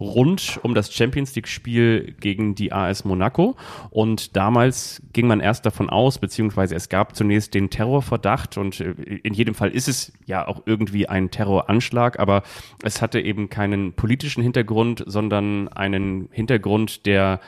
[0.00, 3.56] rund um das Champions League-Spiel gegen die AS Monaco.
[3.90, 8.92] Und damals ging man erst davon aus, beziehungsweise es gab zunächst den Terrorverdacht und äh,
[9.22, 12.42] in jedem Fall ist es ja auch irgendwie ein Terroranschlag, aber
[12.82, 17.40] es hatte eben keinen politischen Hintergrund, sondern einen Hintergrund, der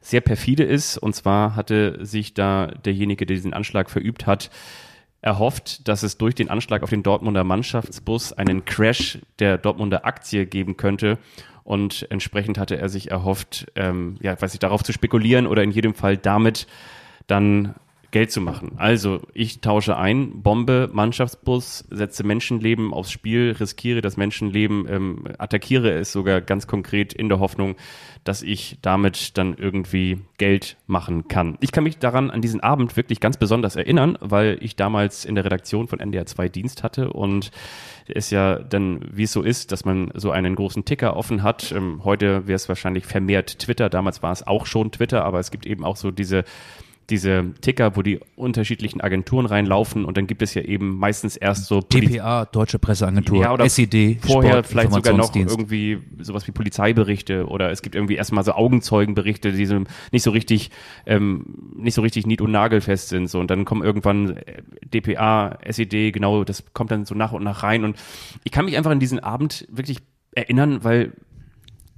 [0.00, 0.98] sehr perfide ist.
[0.98, 4.50] Und zwar hatte sich da derjenige, der diesen Anschlag verübt hat,
[5.22, 10.46] erhofft, dass es durch den Anschlag auf den Dortmunder Mannschaftsbus einen Crash der Dortmunder Aktie
[10.46, 11.18] geben könnte
[11.64, 15.70] und entsprechend hatte er sich erhofft, ähm, ja, weiß ich, darauf zu spekulieren oder in
[15.70, 16.66] jedem Fall damit
[17.26, 17.74] dann
[18.12, 18.72] Geld zu machen.
[18.76, 25.90] Also ich tausche ein, Bombe, Mannschaftsbus, setze Menschenleben aufs Spiel, riskiere das Menschenleben, ähm, attackiere
[25.90, 27.74] es sogar ganz konkret in der Hoffnung,
[28.22, 31.56] dass ich damit dann irgendwie Geld machen kann.
[31.60, 35.34] Ich kann mich daran an diesen Abend wirklich ganz besonders erinnern, weil ich damals in
[35.34, 37.50] der Redaktion von NDR 2 Dienst hatte und
[38.06, 41.72] es ja dann, wie es so ist, dass man so einen großen Ticker offen hat.
[41.72, 45.50] Ähm, heute wäre es wahrscheinlich vermehrt Twitter, damals war es auch schon Twitter, aber es
[45.50, 46.44] gibt eben auch so diese
[47.12, 51.66] diese Ticker, wo die unterschiedlichen Agenturen reinlaufen und dann gibt es ja eben meistens erst
[51.66, 56.52] so DPA, Deutsche Presseagentur, ja, oder SED, vorher Sport, vielleicht sogar noch irgendwie sowas wie
[56.52, 60.70] Polizeiberichte oder es gibt irgendwie erstmal so Augenzeugenberichte, die so nicht so richtig
[61.06, 61.44] ähm,
[61.76, 63.38] nicht so richtig nied- und nagelfest sind so.
[63.40, 67.62] Und dann kommen irgendwann äh, DPA, SED, genau, das kommt dann so nach und nach
[67.62, 67.84] rein.
[67.84, 67.96] Und
[68.44, 69.98] ich kann mich einfach an diesen Abend wirklich
[70.34, 71.12] erinnern, weil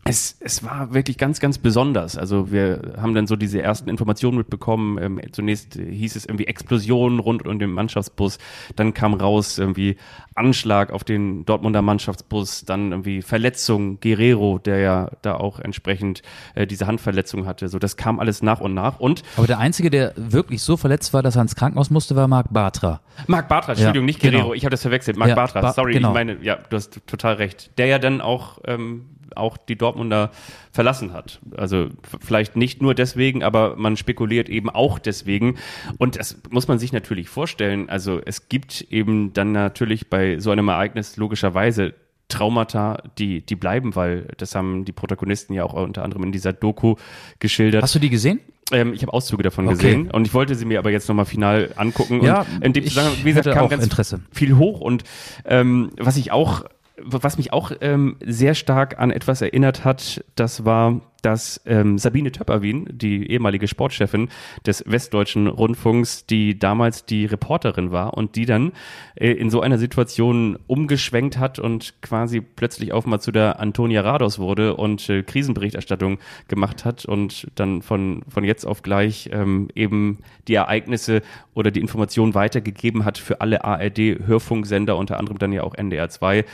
[0.06, 2.18] es, es war wirklich ganz, ganz besonders.
[2.18, 4.98] Also wir haben dann so diese ersten Informationen mitbekommen.
[5.00, 8.36] Ähm, zunächst hieß es irgendwie Explosion rund um den Mannschaftsbus.
[8.76, 9.96] Dann kam raus irgendwie
[10.34, 12.66] Anschlag auf den Dortmunder Mannschaftsbus.
[12.66, 16.20] Dann irgendwie Verletzung Guerrero, der ja da auch entsprechend
[16.54, 17.68] äh, diese Handverletzung hatte.
[17.68, 19.00] So, das kam alles nach und nach.
[19.00, 22.28] Und Aber der Einzige, der wirklich so verletzt war, dass er ins Krankenhaus musste, war
[22.28, 23.00] Marc Bartra.
[23.26, 24.54] Marc Bartra, Entschuldigung, Ja, nicht Guerrero, genau.
[24.54, 25.16] ich habe das verwechselt.
[25.16, 26.08] Marc Ja, Bartra, Ba- sorry, genau.
[26.08, 27.70] ich meine, ja, du hast total recht.
[27.78, 30.30] Der ja dann auch, ähm, auch die Dortmunder
[30.72, 31.40] verlassen hat.
[31.56, 31.88] Also
[32.20, 35.56] vielleicht nicht nur deswegen, aber man spekuliert eben auch deswegen.
[35.98, 37.88] Und das muss man sich natürlich vorstellen.
[37.88, 41.94] Also es gibt eben dann natürlich bei so einem Ereignis logischerweise
[42.28, 46.52] Traumata, die, die bleiben, weil das haben die Protagonisten ja auch unter anderem in dieser
[46.52, 46.96] Doku
[47.38, 47.82] geschildert.
[47.82, 48.40] Hast du die gesehen?
[48.72, 49.76] Ähm, ich habe Auszüge davon Okay.
[49.76, 52.24] gesehen und ich wollte sie mir aber jetzt nochmal final angucken.
[52.24, 54.20] Ja, und in dem ich Zusammenhang, wie gesagt, kam auch ganz Interesse.
[54.32, 55.04] viel hoch und
[55.44, 56.64] ähm, was ich auch,
[56.96, 62.32] was mich auch ähm, sehr stark an etwas erinnert hat, das war, dass ähm, Sabine
[62.32, 64.28] Töpperwien, die ehemalige Sportchefin
[64.66, 68.72] des Westdeutschen Rundfunks, die damals die Reporterin war und die dann
[69.14, 74.02] äh, in so einer Situation umgeschwenkt hat und quasi plötzlich auf mal zu der Antonia
[74.02, 79.68] Rados wurde und äh, Krisenberichterstattung gemacht hat und dann von, von jetzt auf gleich ähm,
[79.74, 81.22] eben die Ereignisse
[81.54, 86.44] oder die Informationen weitergegeben hat für alle ARD-Hörfunksender, unter anderem dann ja auch NDR 2,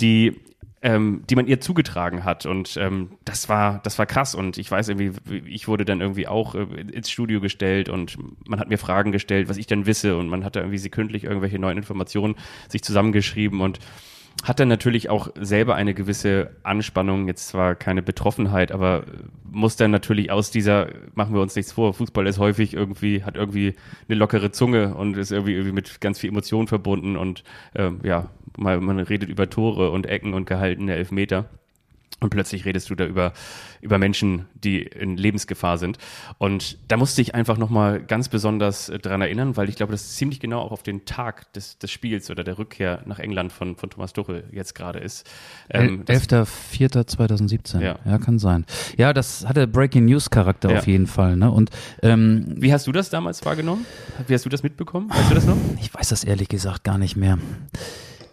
[0.00, 0.34] die
[0.82, 2.46] ähm, die man ihr zugetragen hat.
[2.46, 4.34] Und ähm, das war das war krass.
[4.34, 5.12] Und ich weiß irgendwie
[5.46, 6.62] ich wurde dann irgendwie auch äh,
[6.92, 8.16] ins Studio gestellt und
[8.48, 10.16] man hat mir Fragen gestellt was ich dann wisse.
[10.16, 12.36] Und man hat da irgendwie sekündlich irgendwelche neuen Informationen
[12.68, 13.60] sich zusammengeschrieben.
[13.60, 13.78] Und
[14.42, 19.04] hat dann natürlich auch selber eine gewisse Anspannung, jetzt zwar keine Betroffenheit, aber
[19.44, 23.36] muss dann natürlich aus dieser, machen wir uns nichts vor, Fußball ist häufig irgendwie, hat
[23.36, 23.74] irgendwie
[24.08, 28.30] eine lockere Zunge und ist irgendwie, irgendwie mit ganz viel Emotion verbunden und ähm, ja,
[28.56, 31.48] mal, man redet über Tore und Ecken und gehaltene Elfmeter.
[32.20, 33.32] Und plötzlich redest du da über,
[33.80, 35.96] über Menschen, die in Lebensgefahr sind.
[36.36, 40.16] Und da musste ich einfach nochmal ganz besonders äh, dran erinnern, weil ich glaube, das
[40.16, 43.76] ziemlich genau auch auf den Tag des, des Spiels oder der Rückkehr nach England von,
[43.76, 45.26] von Thomas Tuchel jetzt gerade ist.
[45.70, 47.80] Ähm, das- 11.04.2017.
[47.80, 47.98] Ja.
[48.04, 48.18] Ja.
[48.18, 48.66] kann sein.
[48.98, 50.78] Ja, das hatte Breaking News Charakter Ja.
[50.78, 51.36] auf jeden Fall.
[51.36, 51.50] Ne?
[51.50, 51.70] Und
[52.02, 53.86] ähm, Wie hast du das damals wahrgenommen?
[54.26, 55.08] Wie hast du das mitbekommen?
[55.10, 55.56] Weißt du das noch?
[55.80, 57.38] ich weiß das ehrlich gesagt gar nicht mehr.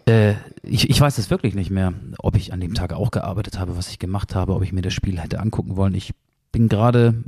[0.08, 3.58] Äh, ich, ich weiß es wirklich nicht mehr, ob ich an dem Tag auch gearbeitet
[3.58, 5.94] habe, was ich gemacht habe, ob ich mir das Spiel hätte angucken wollen.
[5.94, 6.12] Ich
[6.52, 7.22] bin gerade,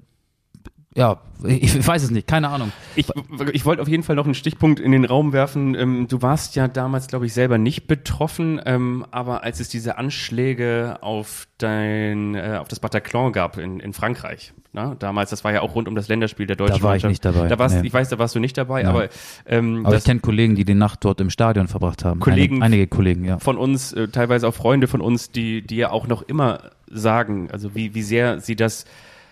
[0.97, 2.73] ja, ich weiß es nicht, keine Ahnung.
[2.97, 3.07] Ich,
[3.53, 5.75] ich wollte auf jeden Fall noch einen Stichpunkt in den Raum werfen.
[5.75, 9.99] Ähm, du warst ja damals, glaube ich, selber nicht betroffen, ähm, aber als es diese
[9.99, 14.97] Anschläge auf dein, äh, auf das Bataclan gab in, in Frankreich, ne?
[14.99, 17.25] damals, das war ja auch rund um das Länderspiel der deutschen Da war ich Mannschaft.
[17.25, 17.87] nicht dabei, Da warst, nee.
[17.87, 18.91] Ich weiß, da warst du nicht dabei, Nein.
[18.95, 19.09] aber,
[19.47, 22.21] ähm, Aber ich kenne Kollegen, die die Nacht dort im Stadion verbracht haben.
[22.21, 23.39] Kollegen- Einige, einige Kollegen, ja.
[23.39, 27.49] von uns, äh, teilweise auch Freunde von uns, die, die ja auch noch immer sagen,
[27.53, 28.85] also wie, wie sehr sie das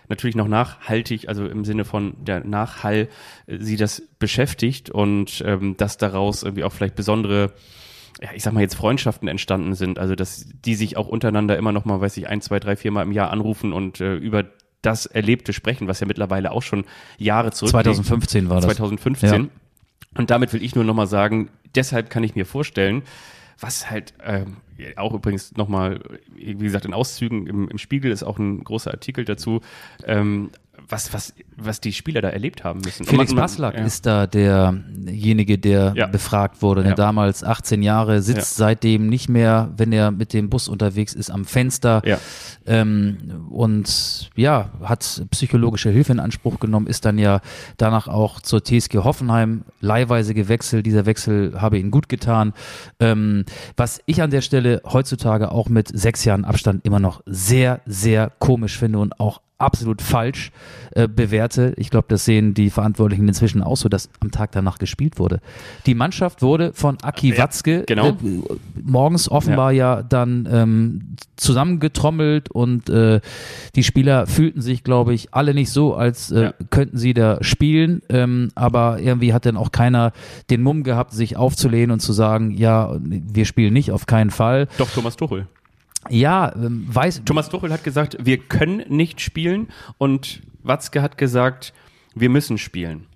[0.08, 3.08] natürlich noch nachhaltig, also im Sinne von der Nachhall,
[3.46, 7.52] äh, sie das beschäftigt und ähm, dass daraus irgendwie auch vielleicht besondere
[8.20, 11.70] ja, ich sag mal jetzt Freundschaften entstanden sind, also dass die sich auch untereinander immer
[11.70, 14.44] noch mal, weiß ich, ein, zwei, drei, vier Mal im Jahr anrufen und äh, über
[14.82, 16.84] das Erlebte sprechen, was ja mittlerweile auch schon
[17.16, 18.64] Jahre zurück 2015 war das.
[18.64, 19.42] 2015.
[19.42, 19.48] Ja.
[20.16, 23.02] Und damit will ich nur nochmal sagen, deshalb kann ich mir vorstellen,
[23.58, 24.58] was halt ähm,
[24.96, 26.00] auch übrigens nochmal,
[26.34, 29.60] wie gesagt, in Auszügen im, im Spiegel ist auch ein großer Artikel dazu,
[30.04, 30.50] ähm,
[30.88, 33.04] was, was, was die Spieler da erlebt haben müssen.
[33.04, 33.84] Felix Baslak ja.
[33.84, 36.06] ist da derjenige, der Ja.
[36.06, 36.82] befragt wurde.
[36.82, 36.96] Der Ja.
[36.96, 41.44] damals 18 Jahre, sitzt seitdem nicht mehr, wenn er mit dem Bus unterwegs ist, am
[41.44, 42.02] Fenster.
[42.04, 42.18] Ja.
[42.66, 47.40] Ähm, und ja, hat psychologische Hilfe in Anspruch genommen, ist dann ja
[47.76, 50.86] danach auch zur TSG Hoffenheim leihweise gewechselt.
[50.86, 52.52] Dieser Wechsel habe ihn gut getan.
[53.00, 53.44] Ähm,
[53.76, 58.30] was ich an der Stelle heutzutage auch mit sechs Jahren Abstand immer noch sehr, sehr
[58.38, 60.52] komisch finde und auch absolut falsch
[60.94, 61.74] äh, bewerte.
[61.76, 65.40] Ich glaube, das sehen die Verantwortlichen inzwischen auch so, dass am Tag danach gespielt wurde.
[65.86, 68.10] Die Mannschaft wurde von Aki Ja, Watzke genau.
[68.10, 68.14] äh,
[68.82, 73.20] morgens offenbar ja, dann ähm, zusammengetrommelt und äh,
[73.74, 76.54] die Spieler fühlten sich, glaube ich, alle nicht so, als äh, Ja.
[76.70, 78.02] könnten sie da spielen.
[78.08, 80.12] Ähm, aber irgendwie hat dann auch keiner
[80.50, 84.68] den Mumm gehabt, sich aufzulehnen und zu sagen, ja, wir spielen nicht, auf keinen Fall.
[84.78, 85.46] Doch, Thomas Tuchel.
[86.10, 89.68] Ja, ähm, weiß, Thomas Tuchel hat gesagt, wir können nicht spielen
[89.98, 91.72] und Watzke hat gesagt,
[92.14, 93.06] wir müssen spielen.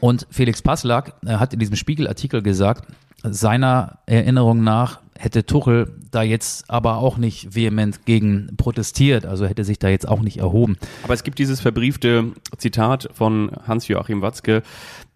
[0.00, 6.22] Und Felix Passlack äh, hat in diesem Spiegelartikel gesagt, seiner Erinnerung nach hätte Tuchel da
[6.22, 10.78] jetzt aber auch nicht vehement gegen protestiert, also hätte sich da jetzt auch nicht erhoben.
[11.02, 14.62] Aber es gibt dieses verbriefte Zitat von Hans-Joachim Watzke,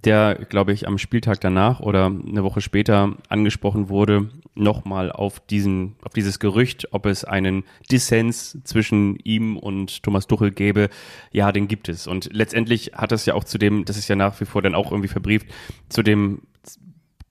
[0.05, 5.97] der, glaube ich, am Spieltag danach oder eine Woche später angesprochen wurde, nochmal auf diesen,
[6.03, 10.89] auf dieses Gerücht, ob es einen Dissens zwischen ihm und Thomas Tuchel gäbe.
[11.31, 12.07] Ja, den gibt es.
[12.07, 14.75] Und letztendlich hat es ja auch zu dem, das ist ja nach wie vor dann
[14.75, 15.47] auch irgendwie verbrieft,
[15.89, 16.43] zu dem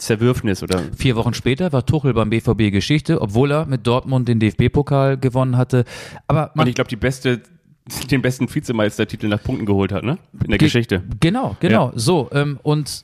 [0.02, 4.40] Zerwürfnis oder Vier Wochen später war Tuchel beim BVB Geschichte, obwohl er mit Dortmund den
[4.40, 5.86] DFB-Pokal gewonnen hatte.
[6.28, 7.42] Aber und man, ich glaube, die beste,
[8.12, 10.18] den besten Vizemeistertitel nach Punkten geholt hat, ne?
[10.34, 11.04] In der Ge- Geschichte.
[11.20, 11.92] Genau, genau.
[11.96, 13.04] So, ähm, und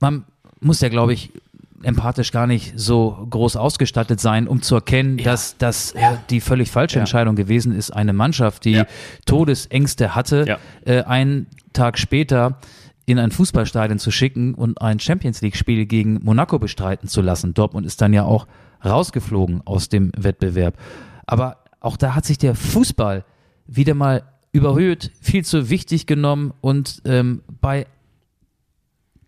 [0.00, 0.24] man
[0.60, 1.30] muss ja, glaube ich,
[1.82, 5.98] empathisch gar nicht so groß ausgestattet sein, um zu erkennen, dass das äh,
[6.30, 7.00] die völlig falsche Ja.
[7.00, 8.86] Entscheidung gewesen ist, eine Mannschaft, die Ja.
[9.26, 10.58] Todesängste hatte, Ja.
[10.86, 12.58] äh, einen Tag später
[13.04, 17.52] in ein Fußballstadion zu schicken und ein Champions League-Spiel gegen Monaco bestreiten zu lassen.
[17.52, 18.46] Dortmund ist dann ja auch
[18.82, 20.78] rausgeflogen aus dem Wettbewerb.
[21.26, 23.24] Aber auch da hat sich der Fußball
[23.66, 24.22] wieder mal
[24.52, 27.86] überhöht, viel zu wichtig genommen und ähm, bei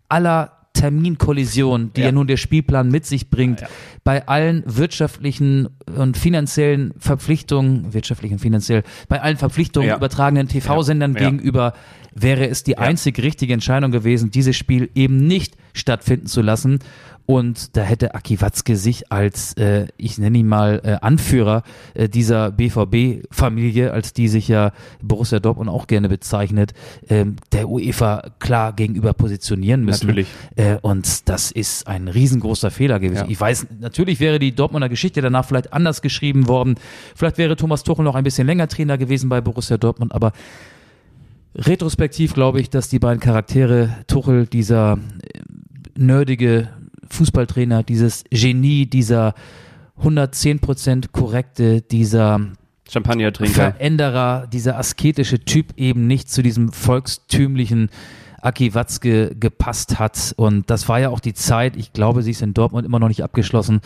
[0.09, 2.07] aller Terminkollision, die ja.
[2.09, 2.13] Ja.
[2.13, 3.73] nun der Spielplan mit sich bringt, Ja, ja.
[4.05, 11.73] bei allen wirtschaftlichen und finanziellen Verpflichtungen, wirtschaftlich und finanziell, bei allen Verpflichtungen übertragenen TV-Sendern gegenüber,
[12.17, 16.81] wäre es die einzig richtige Entscheidung gewesen, dieses Spiel eben nicht stattfinden zu lassen.
[17.27, 22.09] Und da hätte Aki Watzke sich als, äh, ich nenne ihn mal, äh, Anführer äh,
[22.09, 24.71] dieser BVB-Familie, als die sich ja
[25.03, 26.73] Borussia Dortmund auch gerne bezeichnet,
[27.09, 30.07] ähm, der UEFA klar gegenüber positionieren müssen.
[30.07, 30.29] Natürlich.
[30.55, 33.25] Äh, und das ist ein riesengroßer Fehler gewesen.
[33.25, 33.31] Ja.
[33.31, 36.77] Ich weiß, natürlich wäre die Dortmunder Geschichte danach vielleicht anders geschrieben worden.
[37.17, 40.33] Vielleicht wäre Thomas Tuchel noch ein bisschen länger Trainer gewesen bei Borussia Dortmund, aber
[41.57, 45.41] retrospektiv glaube ich, dass die beiden Charaktere Tuchel, dieser äh,
[45.99, 46.69] nerdige
[47.11, 49.35] Fußballtrainer, dieses Genie, dieser
[50.03, 52.41] 110% korrekte, dieser
[52.89, 53.73] Champagnertrinker.
[53.73, 57.91] Veränderer, dieser asketische Typ eben nicht zu diesem volkstümlichen
[58.41, 60.35] Aki Watzke gepasst hat.
[60.37, 63.09] Und das war ja auch die Zeit, ich glaube, sie ist in Dortmund immer noch
[63.09, 63.81] nicht abgeschlossen,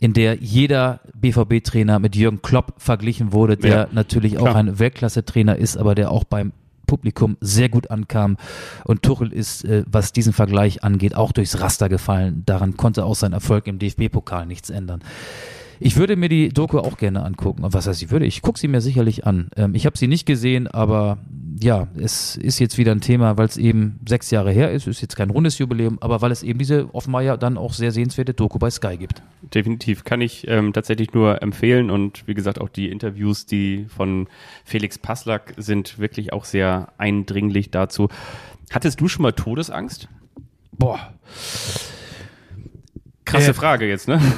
[0.00, 4.56] in der jeder BVB-Trainer mit Jürgen Klopp verglichen wurde, der Ja, natürlich auch klar.
[4.56, 6.52] ein Weltklasse-Trainer ist, aber der auch beim
[6.86, 8.36] Publikum sehr gut ankam.
[8.84, 12.42] Und Tuchel ist, äh, was diesen Vergleich angeht, auch durchs Raster gefallen.
[12.46, 15.02] Daran konnte auch sein Erfolg im DFB-Pokal nichts ändern.
[15.78, 17.62] Ich würde mir die Doku auch gerne angucken.
[17.64, 18.26] Was heißt, ich würde?
[18.26, 19.50] Ich gucke sie mir sicherlich an.
[19.56, 21.18] Ähm, ich habe sie nicht gesehen, aber
[21.58, 24.86] ja, es ist jetzt wieder ein Thema, weil es eben sechs Jahre her ist.
[24.86, 27.92] Ist jetzt kein rundes Jubiläum, aber weil es eben diese offenbar ja dann auch sehr
[27.92, 29.22] sehenswerte Doku bei Sky gibt.
[29.54, 30.04] Definitiv.
[30.04, 34.28] Kann ich ähm, tatsächlich nur empfehlen und wie gesagt auch die Interviews, die von
[34.64, 38.08] Felix Passlack sind wirklich auch sehr eindringlich dazu.
[38.70, 40.08] Hattest du schon mal Todesangst?
[40.72, 41.14] Boah.
[43.24, 44.20] Krasse Äh, Frage jetzt, ne?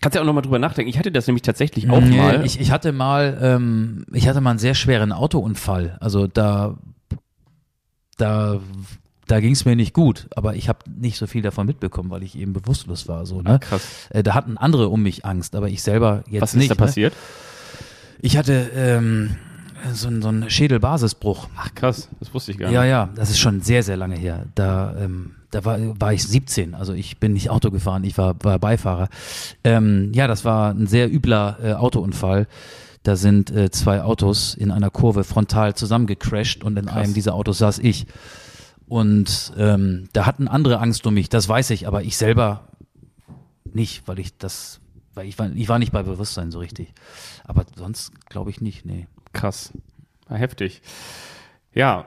[0.00, 0.88] Kannst ja auch nochmal drüber nachdenken.
[0.88, 2.44] Ich hatte das nämlich tatsächlich auch Nee, mal.
[2.44, 5.98] Ich, ich hatte mal, ähm, ich hatte mal einen sehr schweren Autounfall.
[6.00, 6.78] Also da,
[8.16, 8.60] da,
[9.26, 12.22] da ging es mir nicht gut, aber ich habe nicht so viel davon mitbekommen, weil
[12.22, 13.26] ich eben bewusstlos war.
[13.26, 13.58] So, ne?
[13.60, 13.82] Krass.
[14.10, 16.70] Äh, da hatten andere um mich Angst, aber ich selber jetzt Was nicht.
[16.70, 16.86] ist da ne?
[16.86, 17.14] passiert?
[18.22, 19.36] Ich hatte ähm,
[19.92, 21.48] so, so einen Schädelbasisbruch.
[21.56, 22.90] Ach krass, das wusste ich gar Ja, nicht.
[22.90, 24.46] ja, das ist schon sehr, sehr lange her.
[24.54, 28.36] Da, ähm, da war, war ich 17, also ich bin nicht Auto gefahren, ich war,
[28.42, 29.08] war Beifahrer.
[29.64, 32.46] Ähm, ja, das war ein sehr übler äh, Autounfall.
[33.02, 36.96] Da sind äh, zwei Autos in einer Kurve frontal zusammengecrashed und in Krass.
[36.96, 38.06] einem dieser Autos saß ich.
[38.86, 42.68] Und ähm, da hatten andere Angst um mich, das weiß ich, aber ich selber
[43.72, 44.80] nicht, weil ich das,
[45.14, 46.92] weil ich war, ich war nicht bei Bewusstsein so richtig.
[47.44, 49.06] Aber sonst glaube ich nicht, nee.
[49.32, 49.72] Krass.
[50.28, 50.82] Heftig.
[51.72, 52.06] Ja.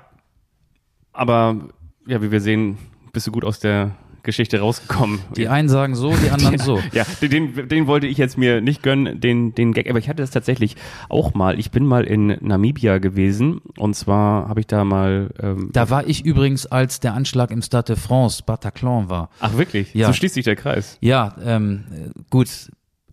[1.12, 1.70] Aber
[2.06, 2.78] ja, wie wir sehen,
[3.14, 5.20] bist du gut aus der Geschichte rausgekommen.
[5.36, 6.80] Die einen sagen so, die anderen so.
[6.94, 10.24] Ja, den, den wollte ich jetzt mir nicht gönnen, den, den Gag, aber ich hatte
[10.24, 10.78] das tatsächlich
[11.10, 11.60] auch mal.
[11.60, 15.30] Ich bin mal in Namibia gewesen und zwar habe ich da mal.
[15.42, 19.30] Ähm, Da war ich übrigens, als der Anschlag im Stade de France, Bataclan war.
[19.42, 19.94] ach wirklich?
[19.94, 20.08] Ja.
[20.08, 20.98] So schließt sich der Kreis.
[21.02, 22.48] Ja, ähm, äh, gut,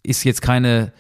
[0.03, 0.93] ist jetzt keine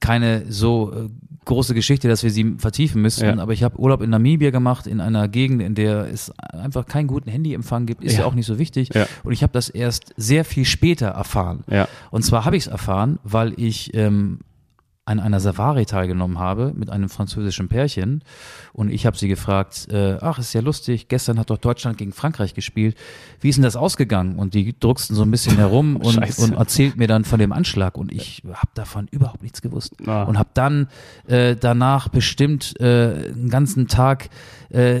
[0.00, 1.08] keine so äh,
[1.44, 3.38] große Geschichte, dass wir sie vertiefen müssten, Ja.
[3.38, 7.08] aber ich habe Urlaub in Namibia gemacht, in einer Gegend, in der es einfach keinen
[7.08, 8.26] guten Handyempfang gibt, ist ja, Ja.
[8.26, 8.90] auch nicht so wichtig.
[8.94, 9.06] Ja.
[9.24, 11.64] Und ich habe das erst sehr viel später erfahren.
[12.10, 14.38] Und zwar habe ich es erfahren, weil ich ähm,
[15.04, 18.22] an einer Safari teilgenommen habe mit einem französischen Pärchen
[18.72, 22.12] und ich habe sie gefragt, äh, ach, ist ja lustig, gestern hat doch Deutschland gegen
[22.12, 22.96] Frankreich gespielt.
[23.40, 24.36] Wie ist denn das ausgegangen?
[24.36, 27.98] Und die drucksten so ein bisschen herum und, und erzählt mir dann von dem Anschlag
[27.98, 30.22] und ich habe davon überhaupt nichts gewusst Ah.
[30.22, 30.86] und habe dann
[31.26, 32.84] äh, danach bestimmt äh,
[33.32, 34.28] einen ganzen Tag
[34.72, 35.00] äh,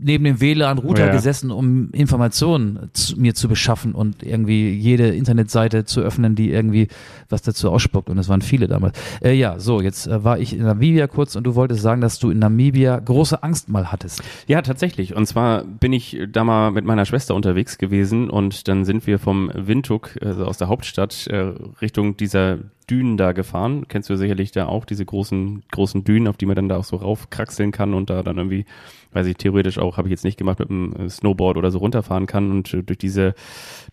[0.00, 1.12] neben dem WLAN-Router Ja.
[1.12, 6.88] gesessen, um Informationen zu, mir zu beschaffen und irgendwie jede Internetseite zu öffnen, die irgendwie
[7.28, 8.10] was dazu ausspuckt.
[8.10, 8.98] Und es waren viele damals.
[9.22, 12.18] Äh, ja, so, jetzt äh, war ich in Namibia kurz und du wolltest sagen, dass
[12.18, 14.22] du in Namibia große Angst mal hattest.
[14.46, 15.14] Ja, tatsächlich.
[15.16, 19.18] Und zwar bin ich da mal mit meiner Schwester unterwegs gewesen und dann sind wir
[19.18, 22.58] vom Windhoek, also aus der Hauptstadt, äh, Richtung dieser
[22.90, 23.84] Dünen da gefahren.
[23.88, 26.84] Kennst du sicherlich da auch, diese großen, großen Dünen, auf die man dann da auch
[26.84, 28.64] so raufkraxeln kann und da dann irgendwie,
[29.12, 31.78] weiß ich, theoretisch auch, habe ich jetzt nicht gemacht, mit einem äh, Snowboard oder so
[31.78, 33.34] runterfahren kann und äh, durch diese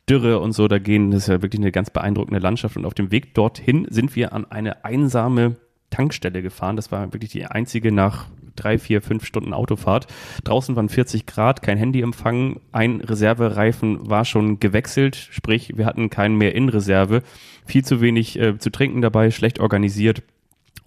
[0.10, 2.78] Dürre und so da gehen, das ist ja wirklich eine ganz beeindruckende Landschaft.
[2.78, 5.56] Und auf dem Weg dorthin sind wir an eine einsame
[5.90, 6.76] Tankstelle gefahren.
[6.76, 10.08] Das war wirklich die einzige nach drei, vier, fünf Stunden Autofahrt.
[10.44, 16.38] Draußen waren 40 Grad, kein Handyempfang, ein Reservereifen war schon gewechselt, sprich, wir hatten keinen
[16.38, 17.22] mehr in Reserve,
[17.66, 20.24] viel zu wenig äh, zu trinken dabei, schlecht organisiert.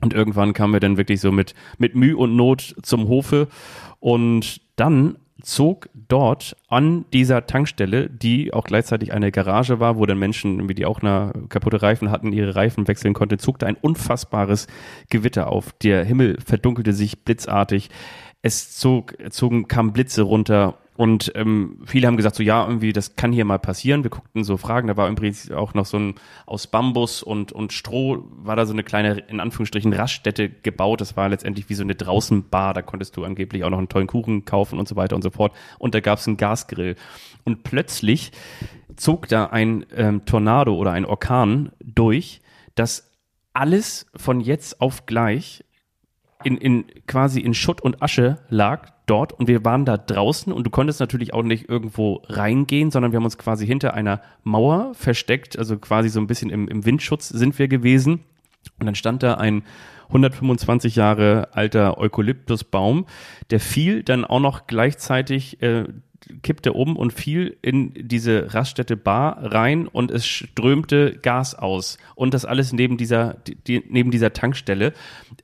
[0.00, 3.48] Und irgendwann kamen wir dann wirklich so mit, mit Mühe und Not zum Hofe.
[4.00, 10.18] Und dann zog dort an dieser Tankstelle, die auch gleichzeitig eine Garage war, wo dann
[10.18, 13.76] Menschen, irgendwie, die auch eine kaputte Reifen hatten, ihre Reifen wechseln konnten, zog da ein
[13.76, 14.66] unfassbares
[15.10, 15.72] Gewitter auf.
[15.82, 17.88] Der Himmel verdunkelte sich blitzartig.
[18.42, 23.14] Es zog, zogen, kamen Blitze runter und ähm, viele haben gesagt, so ja, irgendwie, das
[23.14, 24.02] kann hier mal passieren.
[24.02, 27.72] Wir guckten so Fragen, da war übrigens auch noch so ein aus Bambus und, und
[27.72, 31.00] Stroh, war da so eine kleine, in Anführungsstrichen, Raststätte gebaut.
[31.00, 34.08] Das war letztendlich wie so eine Draußenbar, da konntest du angeblich auch noch einen tollen
[34.08, 35.52] Kuchen kaufen und so weiter und so fort.
[35.78, 36.96] Und da gab es einen Gasgrill.
[37.44, 38.32] Und plötzlich
[38.96, 42.40] zog da ein ähm, Tornado oder ein Orkan durch,
[42.74, 43.12] das
[43.52, 45.62] alles von jetzt auf gleich
[46.44, 50.64] in, in quasi in Schutt und Asche lag dort und wir waren da draußen und
[50.64, 54.94] du konntest natürlich auch nicht irgendwo reingehen, sondern wir haben uns quasi hinter einer Mauer
[54.94, 58.24] versteckt, also quasi so ein bisschen im, im Windschutz sind wir gewesen.
[58.78, 59.62] Und dann stand da ein
[60.08, 63.06] 125 Jahre alter Eukalyptusbaum,
[63.50, 65.84] der fiel dann auch noch gleichzeitig äh,
[66.42, 71.98] kippte um und fiel in diese Raststätte Bar rein und es strömte Gas aus.
[72.14, 73.34] Und das alles neben dieser,
[73.66, 74.92] die, neben dieser Tankstelle.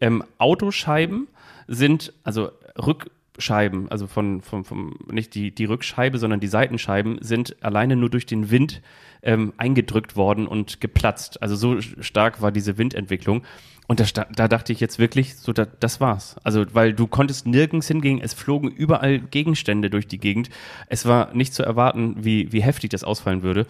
[0.01, 1.29] Ähm, Autoscheiben
[1.67, 7.63] sind, also Rückscheiben, also von, von, von nicht die, die Rückscheibe, sondern die Seitenscheiben sind
[7.63, 8.83] alleine nur durch den Wind
[9.23, 11.43] ähm, eingedrückt worden und geplatzt.
[11.43, 13.43] Also so stark war diese Windentwicklung.
[13.87, 16.37] Und da, da dachte ich jetzt wirklich, so da, das war's.
[16.43, 20.49] Also, weil du konntest nirgends hingehen, es flogen überall Gegenstände durch die Gegend.
[20.89, 23.67] Es war nicht zu erwarten, wie, wie heftig das ausfallen würde.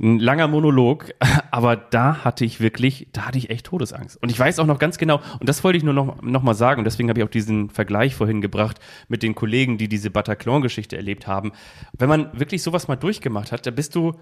[0.00, 1.14] Ein langer Monolog,
[1.50, 4.20] aber da hatte ich wirklich, da hatte ich echt Todesangst.
[4.22, 6.54] Und ich weiß auch noch ganz genau, und das wollte ich nur noch, noch mal
[6.54, 10.10] sagen, und deswegen habe ich auch diesen Vergleich vorhin gebracht mit den Kollegen, die diese
[10.10, 11.52] Bataclan-Geschichte erlebt haben.
[11.92, 14.14] Wenn man wirklich sowas mal durchgemacht hat, da bist du,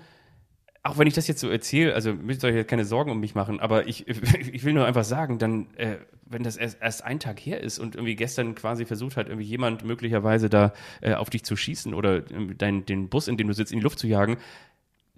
[0.85, 3.21] auch wenn ich das jetzt so erzähle, also müsst ihr euch jetzt keine Sorgen um
[3.21, 4.07] mich machen, aber ich,
[4.53, 7.79] ich will nur einfach sagen, dann, äh, wenn das erst, erst ein Tag her ist
[7.79, 11.95] und irgendwie gestern quasi versucht hat, irgendwie jemand möglicherweise da äh, auf dich zu schießen
[11.95, 14.39] oder ähm, dein, den Bus, in dem du sitzt, in die Luft zu jagen,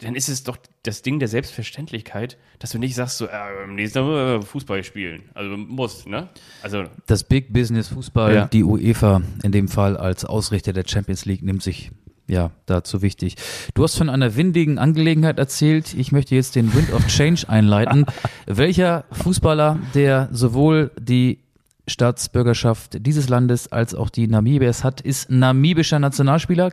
[0.00, 3.30] dann ist es doch das Ding der Selbstverständlichkeit, dass du nicht sagst, so, äh,
[3.64, 5.22] am nächsten Mal Fußball spielen.
[5.34, 6.28] Also muss, ne?
[6.62, 8.46] Also, Das Big Business Fußball, Ja.
[8.48, 11.90] die UEFA in dem Fall als Ausrichter der Champions League nimmt sich
[12.26, 13.36] ja dazu wichtig.
[13.74, 15.94] Du hast von einer windigen Angelegenheit erzählt.
[15.94, 18.06] Ich möchte jetzt den Wind of Change einleiten.
[18.46, 21.40] Welcher Fußballer, der sowohl die
[21.86, 26.70] Staatsbürgerschaft dieses Landes als auch die Namibiers hat, ist namibischer Nationalspieler?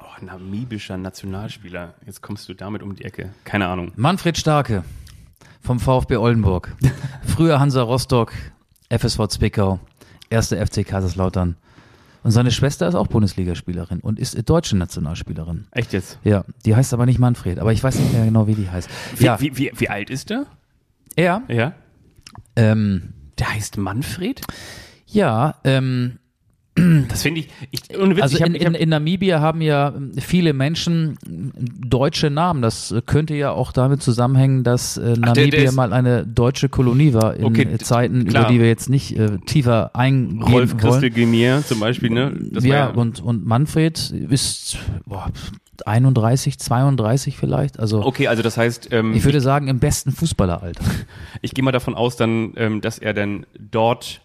[0.00, 1.94] oh, namibischer Nationalspieler.
[2.06, 3.30] Jetzt kommst du damit um die Ecke.
[3.44, 3.92] Keine Ahnung.
[3.96, 4.84] Manfred Starke
[5.60, 6.74] vom VfB Oldenburg.
[7.26, 8.32] Früher Hansa Rostock,
[8.90, 9.78] FSV Zwickau,
[10.30, 11.56] erste FC Kaiserslautern.
[12.24, 15.66] Und seine Schwester ist auch Bundesligaspielerin und ist deutsche Nationalspielerin.
[15.70, 16.18] Echt jetzt?
[16.24, 18.88] Ja, die heißt aber nicht Manfred, aber ich weiß nicht mehr genau, wie die heißt.
[19.16, 20.46] Wie, ja, wie, wie, wie alt ist der?
[21.16, 21.72] er, Ja.
[22.56, 24.40] ähm, Der heißt Manfred?
[25.06, 26.17] ja, ähm,
[27.08, 30.12] Das finde ich, ich, Witz, also ich hab, in, in, in Namibia haben ja ähm,
[30.18, 31.52] viele Menschen ähm,
[31.86, 32.62] deutsche Namen.
[32.62, 36.26] Das äh, könnte ja auch damit zusammenhängen, dass äh, der- der Namibia ist- mal eine
[36.26, 38.44] deutsche Kolonie war in Okay, äh, Zeiten, klar.
[38.44, 40.78] über die wir jetzt nicht äh, tiefer eingehen Rolf wollen.
[40.78, 42.32] Christel Gemier zum Beispiel, ne?
[42.52, 45.30] Das war ja, und, und Manfred ist, boah,
[45.86, 47.78] 31, 32 vielleicht.
[47.78, 50.82] Also Okay, also das heißt, ähm, ich würde sagen im besten Fußballeralter.
[51.42, 54.20] ich gehe mal davon aus, dann, ähm, dass er dann dort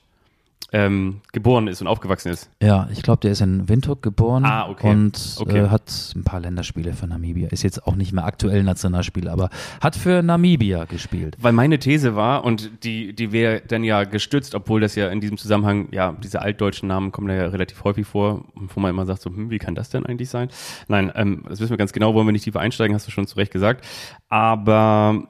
[0.74, 2.50] ähm, geboren ist und aufgewachsen ist.
[2.62, 4.90] Ja, ich glaube, der ist in Windhoek geboren Ah, okay.
[4.90, 5.60] und Okay.
[5.60, 7.48] Äh, hat ein paar Länderspiele für Namibia.
[7.50, 9.50] Ist jetzt auch nicht mehr aktuell Nationalspieler, aber
[9.82, 11.38] hat für Namibia gespielt.
[11.40, 15.22] Weil meine These war, und die, die wäre dann ja gestützt, obwohl das ja in
[15.22, 19.06] diesem Zusammenhang, ja, diese altdeutschen Namen kommen da ja relativ häufig vor, wo man immer
[19.06, 20.50] sagt, so, hm, wie kann das denn eigentlich sein?
[20.88, 23.28] Nein, ähm, das wissen wir ganz genau, wollen wir nicht tiefer einsteigen, hast du schon
[23.28, 23.86] zu Recht gesagt.
[24.30, 25.24] Aber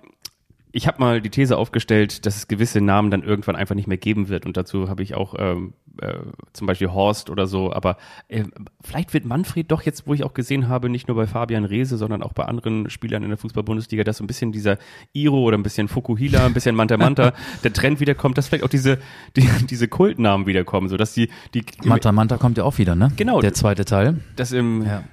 [0.76, 3.98] ich habe mal die These aufgestellt, dass es gewisse Namen dann irgendwann einfach nicht mehr
[3.98, 4.48] geben wird.
[4.48, 6.16] Und dazu habe ich auch ähm, äh,
[6.52, 7.72] zum Beispiel Horst oder so.
[7.72, 7.98] Aber
[8.28, 8.44] äh,
[8.82, 11.96] vielleicht wird Manfred doch jetzt, wo ich auch gesehen habe, nicht nur bei Fabian Reese,
[11.98, 14.80] sondern auch bei anderen Spielern in der Fußball-Bundesliga, dass so ein bisschen dieser
[15.14, 18.70] Iro oder ein bisschen Fukuhila, ein bisschen Manta Manta, der Trend wiederkommt, dass vielleicht auch
[18.70, 18.98] diese,
[19.38, 23.12] die, diese Kultnamen wiederkommen, so dass die, die Manta Manta kommt ja auch wieder, ne?
[23.16, 23.42] Genau.
[23.42, 24.22] Der zweite Teil.
[24.36, 25.04] das im, Ja.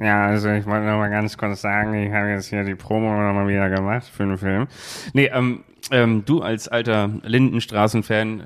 [0.00, 3.10] Ja, also ich wollte noch mal ganz kurz sagen, ich habe jetzt hier die Promo
[3.10, 4.68] noch mal wieder gemacht für den Film.
[5.12, 8.44] Nee, ähm, ähm, du als alter Lindenstraßen-Fan, äh,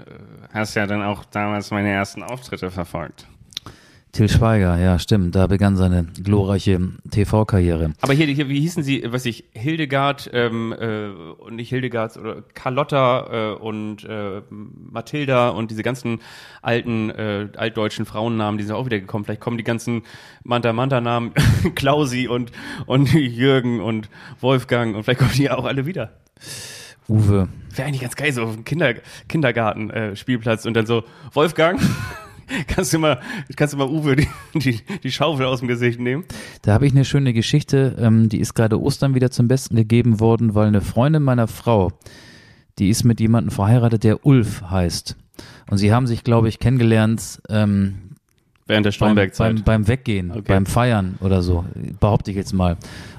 [0.52, 3.26] Hast ja dann auch damals meine ersten Auftritte verfolgt.
[4.12, 5.34] Till Schweiger, ja, stimmt.
[5.34, 6.78] Da begann seine glorreiche
[7.10, 7.94] TV-Karriere.
[8.02, 12.42] aber hier, hier, wie hießen sie, was ich, Hildegard, ähm, äh, und nicht Hildegard, oder
[12.52, 16.20] Carlotta äh, und äh, Mathilda und diese ganzen
[16.60, 19.24] alten, äh, altdeutschen Frauennamen, die sind auch wieder gekommen.
[19.24, 20.02] Vielleicht kommen die ganzen
[20.44, 21.32] Manta-Manta-Namen,
[21.74, 22.52] Klausi und,
[22.84, 24.10] und Jürgen und
[24.40, 26.12] Wolfgang und vielleicht kommen die ja auch alle wieder.
[27.08, 27.48] Uwe.
[27.74, 28.92] Wäre eigentlich ganz geil, so auf dem Kinder,
[29.26, 30.14] Kindergarten, äh,
[30.64, 31.80] und dann so, Wolfgang,
[32.68, 33.20] kannst du mal,
[33.56, 36.24] kannst du mal Uwe die, die, die Schaufel aus dem Gesicht nehmen?
[36.62, 40.20] Da habe ich eine schöne Geschichte, ähm, die ist gerade Ostern wieder zum Besten gegeben
[40.20, 41.92] worden, weil eine Freundin meiner Frau,
[42.78, 45.16] die ist mit jemandem verheiratet, der Ulf heißt.
[45.70, 47.94] Und sie haben sich, glaube ich, kennengelernt ähm,
[48.66, 49.54] Während der beim, Stromberg-Zeit.
[49.56, 50.42] beim, beim Weggehen, Okay.
[50.46, 51.64] beim Feiern oder so,
[52.00, 52.76] behaupte ich jetzt mal.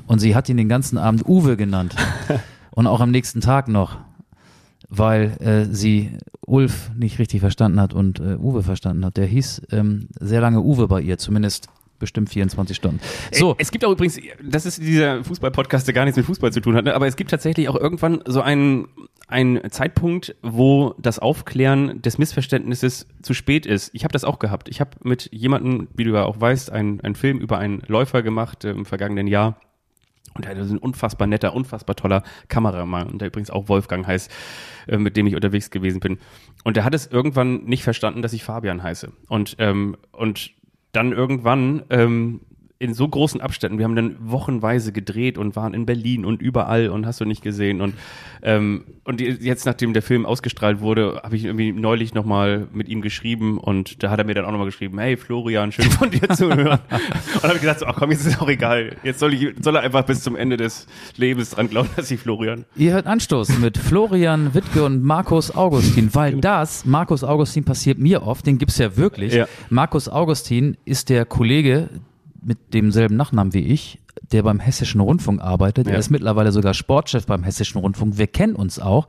[0.08, 1.96] Und sie hat ihn den ganzen Abend Uwe genannt.
[2.72, 3.98] Und auch am nächsten Tag noch,
[4.98, 6.12] weil äh, sie
[6.46, 9.18] Ulf nicht richtig verstanden hat und äh, Uwe verstanden hat.
[9.18, 11.68] Der hieß ähm, sehr lange Uwe bei ihr, zumindest
[12.00, 13.00] bestimmt 24 Stunden.
[13.32, 16.60] So, Es gibt auch übrigens, das ist dieser Fußball-Podcast, der gar nichts mit Fußball zu
[16.60, 16.94] tun hat, ne?
[16.96, 18.90] aber es gibt tatsächlich auch irgendwann so einen,
[19.28, 23.90] einen Zeitpunkt, wo das Aufklären des Missverständnisses zu spät ist.
[23.94, 24.68] Ich habe das auch gehabt.
[24.68, 28.22] Ich habe mit jemandem, wie du ja auch weißt, einen, einen Film über einen Läufer
[28.22, 29.58] gemacht äh, im vergangenen Jahr.
[30.34, 34.32] Und er ist ein unfassbar netter, unfassbar toller Kameramann, der übrigens auch Wolfgang heißt,
[34.88, 36.20] äh, mit dem ich unterwegs gewesen bin.
[36.64, 39.12] Und der hat es irgendwann nicht verstanden, dass ich Fabian heiße.
[39.28, 40.52] Und, ähm, und
[40.92, 42.42] dann irgendwann ähm,
[42.80, 46.90] in so großen Abständen, wir haben dann wochenweise gedreht und waren in Berlin und überall
[46.90, 47.80] und hast du nicht gesehen.
[47.80, 47.94] Und,
[48.42, 53.02] ähm, und jetzt, nachdem der Film ausgestrahlt wurde, habe ich irgendwie neulich nochmal mit ihm
[53.02, 56.28] geschrieben und da hat er mir dann auch nochmal geschrieben, hey Florian, schön von dir
[56.30, 56.80] zu hören.
[57.36, 58.98] und habe ich gedacht, so, ach komm, jetzt ist auch egal.
[59.04, 62.20] Jetzt soll, ich, soll er einfach bis zum Ende des Lebens dran glauben, dass ich
[62.20, 62.66] Florian.
[62.76, 68.24] Ihr hört Anstoß mit Florian Wittke und Markus Augustin, weil das, Markus Augustin passiert mir
[68.24, 69.34] oft, den gibt's ja wirklich.
[69.34, 69.48] Ja.
[69.70, 71.90] Markus Augustin ist der Kollege
[72.46, 74.00] mit demselben Nachnamen wie ich,
[74.32, 75.88] der beim Hessischen Rundfunk arbeitet.
[75.88, 75.94] Ja.
[75.94, 78.18] Er ist mittlerweile sogar Sportchef beim Hessischen Rundfunk.
[78.18, 79.08] Wir kennen uns auch.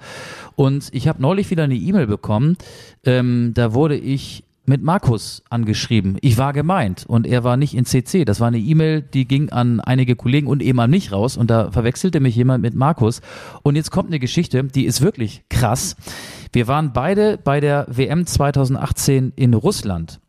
[0.57, 2.57] Und ich habe neulich wieder eine E-Mail bekommen,
[3.05, 6.16] ähm, da wurde ich mit Markus angeschrieben.
[6.22, 8.24] Ich war gemeint und er war nicht in CC.
[8.24, 11.51] Das war eine E-Mail, die ging an einige Kollegen und eben an mich raus und
[11.51, 13.20] da verwechselte mich jemand mit Markus.
[13.62, 15.97] Und jetzt kommt eine Geschichte, die ist wirklich krass.
[16.53, 20.20] Wir waren beide bei der WM 2018 in Russland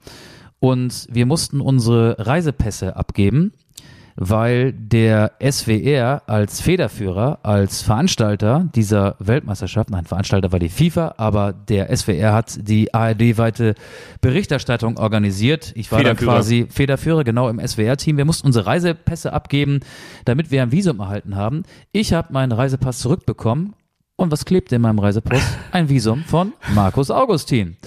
[0.66, 3.54] und wir mussten unsere Reisepässe abgeben,
[4.16, 11.54] weil der SWR als Federführer, als Veranstalter dieser Weltmeisterschaft, nein, Veranstalter war die FIFA, aber
[11.54, 13.76] der SWR hat die ARD-weite
[14.22, 15.72] Berichterstattung organisiert.
[15.76, 18.18] Ich war dann quasi Federführer, genau im SWR-Team.
[18.18, 19.82] Wir mussten unsere Reisepässe abgeben,
[20.24, 21.62] damit wir ein Visum erhalten haben.
[21.92, 23.76] Ich habe meinen Reisepass zurückbekommen.
[24.16, 25.44] Und was klebte in meinem Reisepass?
[25.72, 27.78] Ein Visum von Markus Augustin.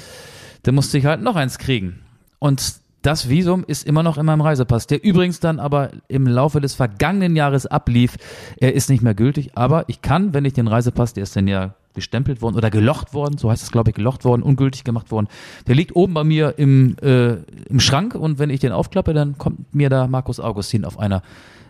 [0.62, 2.04] Da musste ich halt noch eins kriegen.
[2.38, 6.60] Und das Visum ist immer noch in meinem Reisepass, der übrigens dann aber im Laufe
[6.60, 8.16] des vergangenen Jahres ablief.
[8.58, 11.46] Er ist nicht mehr gültig, aber ich kann, wenn ich den Reisepass, der ist dann
[11.46, 15.10] ja gestempelt worden oder gelocht worden, so heißt es glaube ich, gelocht worden, ungültig gemacht
[15.10, 15.28] worden.
[15.66, 17.36] Der liegt oben bei mir im, äh,
[17.68, 21.22] im Schrank und wenn ich den aufklappe, dann kommt mir da Markus Augustin auf einer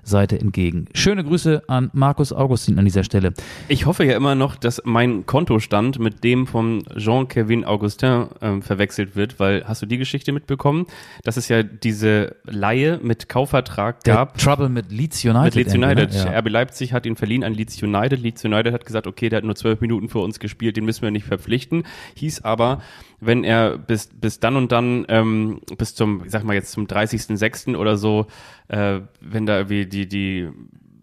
[0.09, 0.87] Seite entgegen.
[0.95, 3.33] Schöne Grüße an Markus Augustin an dieser Stelle.
[3.69, 9.15] Ich hoffe ja immer noch, dass mein Kontostand mit dem von Jean-Kevin Augustin ähm, verwechselt
[9.17, 10.87] wird, weil hast du die Geschichte mitbekommen,
[11.23, 15.45] dass es ja diese Laie mit Kaufvertrag Der gab Trouble mit Leeds United.
[15.45, 15.87] mit Leeds ne?
[15.87, 16.15] United.
[16.15, 16.39] Ja.
[16.39, 18.21] RB Leipzig hat ihn verliehen an Leeds United.
[18.21, 21.03] Leeds United hat gesagt, okay, der hat nur zwölf Minuten für uns gespielt, den müssen
[21.03, 21.85] wir nicht verpflichten.
[22.15, 22.81] Hieß aber,
[23.21, 26.87] wenn er bis, bis dann und dann, ähm, bis zum, ich sag mal jetzt zum
[26.87, 27.77] 30.06.
[27.77, 28.27] oder so,
[28.69, 30.49] äh, wenn da irgendwie die, die,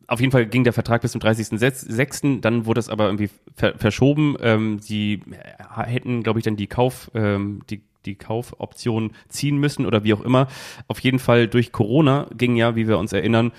[0.07, 3.78] auf jeden Fall ging der Vertrag bis zum 30.06., dann wurde es aber irgendwie ver
[3.78, 4.36] verschoben.
[4.39, 5.22] Ähm, die
[5.76, 10.22] hätten, glaube ich, dann die Kauf, ähm, die die Kaufoption ziehen müssen oder wie auch
[10.22, 10.47] immer.
[10.88, 13.51] Auf jeden Fall durch Corona ging ja, wie wir uns erinnern,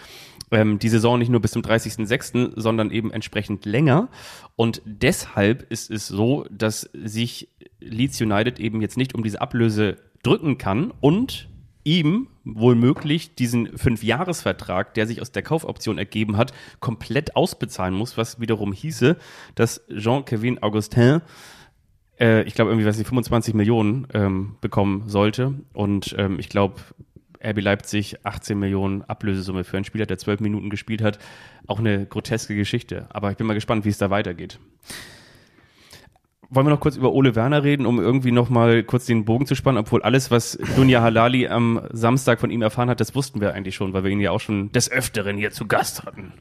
[0.50, 4.08] ähm, die Saison nicht nur bis zum 30.06., sondern eben entsprechend länger.
[4.54, 7.48] Und deshalb ist es so, dass sich
[7.80, 11.48] Leeds United eben jetzt nicht um diese Ablöse drücken kann und
[11.84, 18.16] ihm wohl möglich diesen Fünfjahresvertrag, der sich aus der Kaufoption ergeben hat, komplett ausbezahlen muss,
[18.16, 19.16] was wiederum hieße,
[19.54, 21.22] dass Jean-Kevin Augustin
[22.18, 25.54] äh, ich glaube irgendwie, was ich 25 Millionen ähm, bekommen sollte.
[25.72, 26.80] Und ähm, ich glaube,
[27.46, 31.18] RB Leipzig 18 Millionen Ablösesumme für einen Spieler, der zwölf Minuten gespielt hat.
[31.66, 33.06] Auch eine groteske Geschichte.
[33.10, 34.58] Aber ich bin mal gespannt, wie es da weitergeht.
[36.48, 39.46] Wollen wir noch kurz über Ole Werner reden, um irgendwie noch mal kurz den Bogen
[39.46, 43.40] zu spannen, obwohl alles, was Dunja Halali am Samstag von ihm erfahren hat, das wussten
[43.40, 46.34] wir eigentlich schon, weil wir ihn ja auch schon des Öfteren hier zu Gast hatten.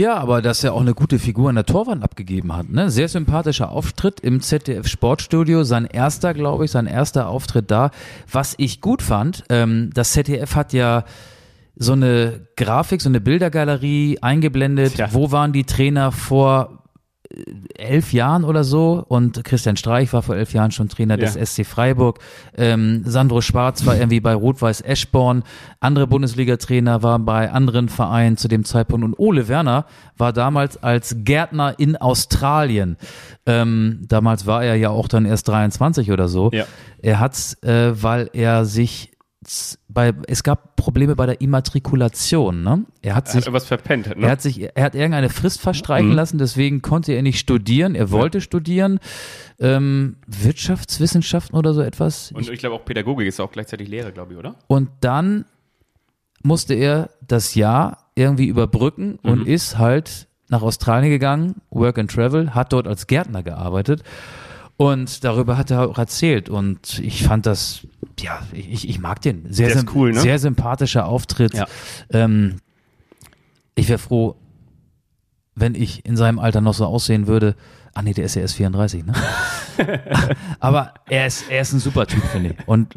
[0.00, 2.70] Ja, aber dass er auch eine gute Figur an der Torwand abgegeben hat.
[2.70, 2.88] Ne?
[2.88, 5.62] Sehr sympathischer Auftritt im ZDF Sportstudio.
[5.62, 7.90] Sein erster, glaube ich, sein erster Auftritt da.
[8.32, 11.04] Was ich gut fand, ähm, das ZDF hat ja
[11.76, 14.94] so eine Grafik, so eine Bildergalerie eingeblendet.
[14.94, 15.08] Tja.
[15.12, 16.79] Wo waren die Trainer vor
[17.78, 21.44] elf Jahren oder so und Christian Streich war vor elf Jahren schon Trainer des Ja.
[21.46, 22.18] SC Freiburg.
[22.56, 25.44] Ähm, Sandro Schwarz war irgendwie bei Rot-Weiß Eschborn.
[25.78, 29.04] Andere Bundesliga-Trainer waren bei anderen Vereinen zu dem Zeitpunkt.
[29.04, 32.96] Und Ole Werner war damals als Gärtner in Australien.
[33.46, 36.50] Ähm, damals war er ja auch dann erst 23 oder so.
[36.52, 36.64] Ja.
[37.00, 39.09] Er hat, äh, weil er sich
[39.88, 42.62] bei, es gab Probleme bei der Immatrikulation.
[42.62, 42.84] Ne?
[43.00, 44.06] Er hat Er sich hat irgendwas verpennt.
[44.08, 44.24] Ne?
[44.26, 46.14] er hat sich, er hat irgendeine Frist verstreichen Mhm.
[46.14, 47.94] lassen, deswegen konnte er nicht studieren.
[47.94, 49.00] Er wollte studieren,
[49.58, 52.32] ähm, Wirtschaftswissenschaften oder so etwas.
[52.32, 54.56] Und ich glaube auch Pädagogik ist auch gleichzeitig Lehre, glaube ich, oder?
[54.66, 55.46] Und dann
[56.42, 59.30] musste er das Jahr irgendwie überbrücken Mhm.
[59.30, 64.02] und ist halt nach Australien gegangen, Work and Travel, hat dort als Gärtner gearbeitet.
[64.80, 66.48] Und darüber hat er auch erzählt.
[66.48, 67.86] Und ich fand das,
[68.18, 69.52] ja, ich, ich mag den.
[69.52, 70.20] Sehr, symp- cool, ne?
[70.20, 71.52] sehr sympathischer Auftritt.
[71.52, 71.66] Ja.
[72.08, 72.56] Ähm,
[73.74, 74.36] ich wäre froh,
[75.54, 77.56] wenn ich in seinem Alter noch so aussehen würde.
[77.92, 79.12] Ah nee, der ist ja erst 34, ne?
[80.60, 82.66] Aber er ist, er ist ein super Typ, finde ich.
[82.66, 82.94] Und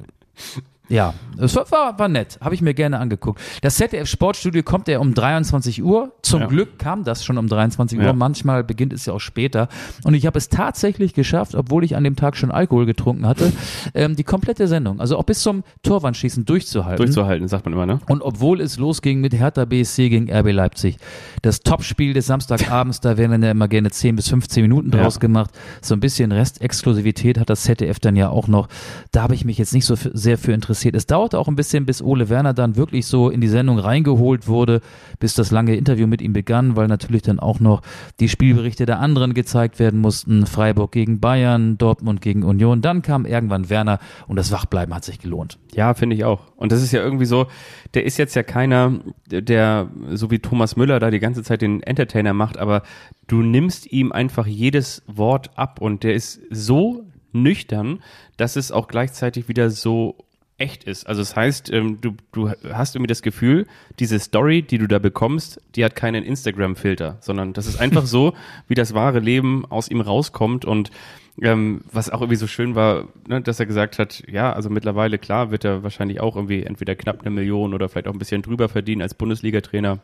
[0.90, 2.38] ja, es war, war, war nett.
[2.42, 3.40] Habe ich mir gerne angeguckt.
[3.62, 6.12] Das ZDF Sportstudio kommt ja um 23 Uhr.
[6.22, 6.48] Zum Ja.
[6.48, 8.06] Glück kam das schon um 23 Uhr.
[8.06, 8.14] Ja.
[8.14, 9.70] Manchmal beginnt es ja auch später.
[10.04, 13.52] Und ich habe es tatsächlich geschafft, obwohl ich an dem Tag schon Alkohol getrunken hatte,
[13.96, 16.98] ähm, die komplette Sendung, also auch bis zum Torwandschießen durchzuhalten.
[17.04, 18.00] Durchzuhalten, sagt man immer, ne?
[18.10, 20.98] Und obwohl es losging mit Hertha BSC gegen RB Leipzig,
[21.42, 25.02] das Topspiel des Samstagabends, da werden dann ja immer gerne 10 bis 15 Minuten Ja.
[25.02, 25.52] draus gemacht.
[25.82, 28.68] So ein bisschen Restexklusivität hat das ZDF dann ja auch noch.
[29.12, 30.73] Da habe ich mich jetzt nicht so sehr für interessiert.
[30.74, 34.48] Es dauerte auch ein bisschen, bis Ole Werner dann wirklich so in die Sendung reingeholt
[34.48, 34.82] wurde,
[35.20, 37.82] bis das lange Interview mit ihm begann, weil natürlich dann auch noch
[38.20, 40.46] die Spielberichte der anderen gezeigt werden mussten.
[40.46, 42.82] Freiburg gegen Bayern, Dortmund gegen Union.
[42.82, 45.58] Dann kam irgendwann Werner und das Wachbleiben hat sich gelohnt.
[45.74, 46.42] Ja, finde ich auch.
[46.56, 47.48] Und das ist ja irgendwie so,
[47.94, 51.84] der ist jetzt ja keiner, der so wie Thomas Müller da die ganze Zeit den
[51.84, 52.84] Entertainer macht, aber
[53.28, 58.00] du nimmst ihm einfach jedes Wort ab und der ist so nüchtern,
[58.38, 60.16] dass es auch gleichzeitig wieder so
[60.64, 61.06] echt ist.
[61.06, 63.68] Also das heißt, ähm, du, du hast irgendwie das Gefühl,
[64.00, 68.34] diese Story, die du da bekommst, die hat keinen Instagram-Filter, sondern das ist einfach so,
[68.68, 70.90] wie das wahre Leben aus ihm rauskommt und
[71.42, 75.18] ähm, was auch irgendwie so schön war, ne, dass er gesagt hat, ja, also mittlerweile,
[75.18, 78.42] klar, wird er wahrscheinlich auch irgendwie entweder knapp eine Million oder vielleicht auch ein bisschen
[78.42, 80.00] drüber verdienen als Bundesliga-Trainer.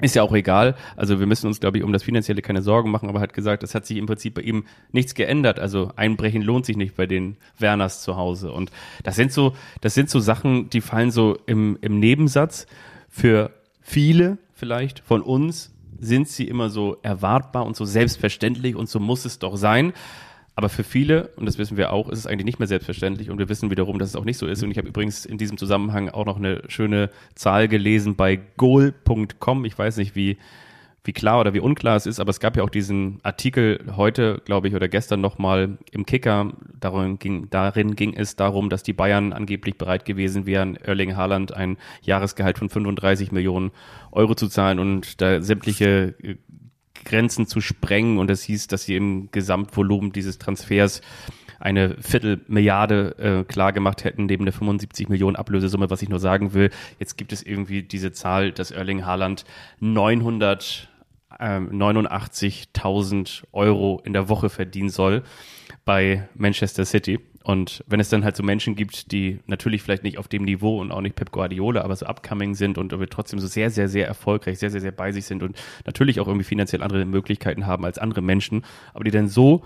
[0.00, 0.76] Ist ja auch egal.
[0.96, 3.34] Also wir müssen uns, glaube ich, um das Finanzielle keine Sorgen machen, aber er hat
[3.34, 5.58] gesagt, es hat sich im Prinzip bei ihm nichts geändert.
[5.58, 8.52] Also einbrechen lohnt sich nicht bei den Werners zu Hause.
[8.52, 8.70] Und
[9.02, 12.66] das sind so, das sind so Sachen, die fallen so im, im Nebensatz.
[13.08, 19.00] Für viele vielleicht von uns sind sie immer so erwartbar und so selbstverständlich und so
[19.00, 19.92] muss es doch sein.
[20.60, 23.38] Aber für viele, und das wissen wir auch, ist es eigentlich nicht mehr selbstverständlich und
[23.38, 24.62] wir wissen wiederum, dass es auch nicht so ist.
[24.62, 29.64] Und ich habe übrigens in diesem Zusammenhang auch noch eine schöne Zahl gelesen bei goal.com.
[29.64, 30.36] Ich weiß nicht, wie,
[31.02, 34.42] wie klar oder wie unklar es ist, aber es gab ja auch diesen Artikel heute,
[34.44, 36.52] glaube ich, oder gestern nochmal im Kicker.
[36.78, 41.54] Darin ging, darin ging es darum, dass die Bayern angeblich bereit gewesen wären, Erling Haaland
[41.54, 43.70] ein Jahresgehalt von 35 Millionen
[44.12, 46.36] Euro zu zahlen und da sämtliche äh,
[47.04, 51.00] Grenzen zu sprengen und das hieß, dass sie im Gesamtvolumen dieses Transfers
[51.58, 56.54] eine Viertelmilliarde äh, klar gemacht hätten, neben der 75 Millionen Ablösesumme, was ich nur sagen
[56.54, 56.70] will.
[56.98, 59.44] Jetzt gibt es irgendwie diese Zahl, dass Erling Haaland
[59.80, 60.88] 900
[61.38, 65.22] ähm, 89.000 Euro in der Woche verdienen soll
[65.84, 67.20] bei Manchester City.
[67.42, 70.78] Und wenn es dann halt so Menschen gibt, die natürlich vielleicht nicht auf dem Niveau
[70.78, 73.88] und auch nicht Pep Guardiola, aber so upcoming sind und aber trotzdem so sehr, sehr,
[73.88, 77.66] sehr erfolgreich, sehr, sehr, sehr bei sich sind und natürlich auch irgendwie finanziell andere Möglichkeiten
[77.66, 78.62] haben als andere Menschen,
[78.92, 79.64] aber die dann so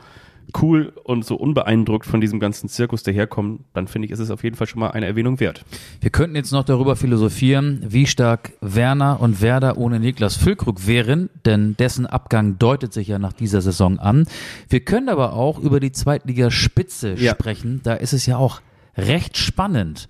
[0.61, 4.45] cool und so unbeeindruckt von diesem ganzen Zirkus daherkommen, dann finde ich, ist es auf
[4.45, 5.65] jeden Fall schon mal eine Erwähnung wert.
[6.01, 11.31] Wir könnten jetzt noch darüber philosophieren, wie stark Werner und Werder ohne Niklas Füllkrug wären,
[11.45, 14.27] denn dessen Abgang deutet sich ja nach dieser Saison an.
[14.69, 17.33] Wir können aber auch über die Zweitligaspitze Ja.
[17.33, 17.81] sprechen.
[17.83, 18.61] Da ist es ja auch
[18.97, 20.09] recht spannend.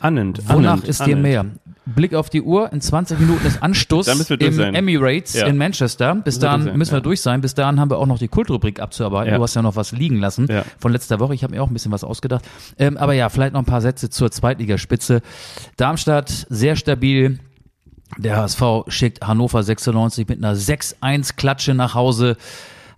[0.00, 0.48] Annend.
[0.48, 1.22] Wonach annend, ist dir annend.
[1.22, 1.46] mehr?
[1.86, 4.74] Blick auf die Uhr, in 20 Minuten ist Anstoß im.
[4.74, 5.46] Emirates Ja.
[5.46, 6.16] in Manchester.
[6.16, 7.02] Bis dahin sein, müssen wir ja.
[7.02, 7.40] durch sein.
[7.40, 9.30] Bis dahin haben wir auch noch die Kultrubrik abzuarbeiten.
[9.32, 9.38] Ja.
[9.38, 11.34] Du hast ja noch was liegen lassen von letzter Woche.
[11.34, 12.44] Ich habe mir auch ein bisschen was ausgedacht.
[12.78, 15.22] Ähm, aber ja, vielleicht noch ein paar Sätze zur Zweitligaspitze.
[15.76, 17.38] Darmstadt sehr stabil.
[18.18, 22.36] Der HSV schickt Hannover 96 mit einer 6-1-Klatsche nach Hause.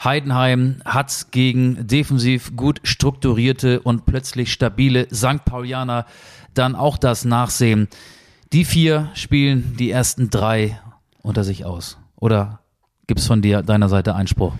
[0.02, 5.44] Heidenheim hat gegen defensiv gut strukturierte und plötzlich stabile St.
[5.44, 6.06] Paulianer
[6.54, 7.88] dann auch das Nachsehen.
[8.52, 10.80] Die vier spielen die ersten drei
[11.22, 11.98] unter sich aus.
[12.16, 12.60] Oder
[13.06, 14.54] gibt's von dir deiner Seite Einspruch?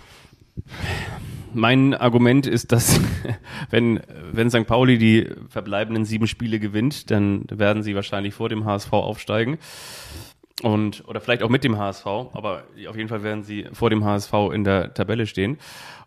[1.55, 2.99] Mein Argument ist, dass
[3.71, 4.67] wenn, wenn St.
[4.67, 9.57] Pauli die verbleibenden sieben Spiele gewinnt, dann werden sie wahrscheinlich vor dem HSV aufsteigen.
[10.61, 14.03] Und, oder vielleicht auch mit dem HSV, aber auf jeden Fall werden sie vor dem
[14.03, 15.57] HSV in der Tabelle stehen.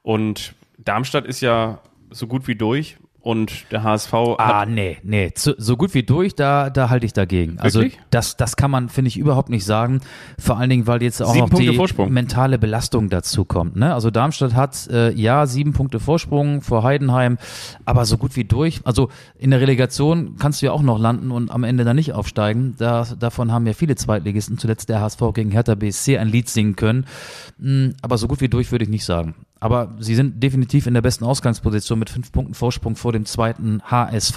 [0.03, 1.81] Und Darmstadt ist ja
[2.11, 5.31] so gut wie durch und der HSV Ah, nee, nee.
[5.37, 7.59] So, so gut wie durch, da, da halte ich dagegen.
[7.59, 10.01] Also das, das kann man, finde ich, überhaupt nicht sagen.
[10.39, 12.13] Vor allen Dingen, weil jetzt auch Sieben noch Punkte die Vorsprung.
[12.13, 13.77] mentale Belastung dazu kommt.
[13.77, 13.95] Ne?
[13.95, 17.39] Also Darmstadt hat äh, ja sieben Punkte Vorsprung vor Heidenheim,
[17.85, 18.81] aber so gut wie durch.
[18.85, 19.09] Also
[19.39, 22.75] in der Relegation kannst du ja auch noch landen und am Ende dann nicht aufsteigen.
[22.79, 26.75] Da, davon haben ja viele Zweitligisten, zuletzt der HSV gegen Hertha BSC ein Lied singen
[26.77, 27.07] können.
[27.59, 29.35] Mm, Aber so gut wie durch würde ich nicht sagen.
[29.63, 33.81] Aber sie sind definitiv in der besten Ausgangsposition mit fünf Punkten Vorsprung vor dem zweiten
[33.85, 34.37] HSV.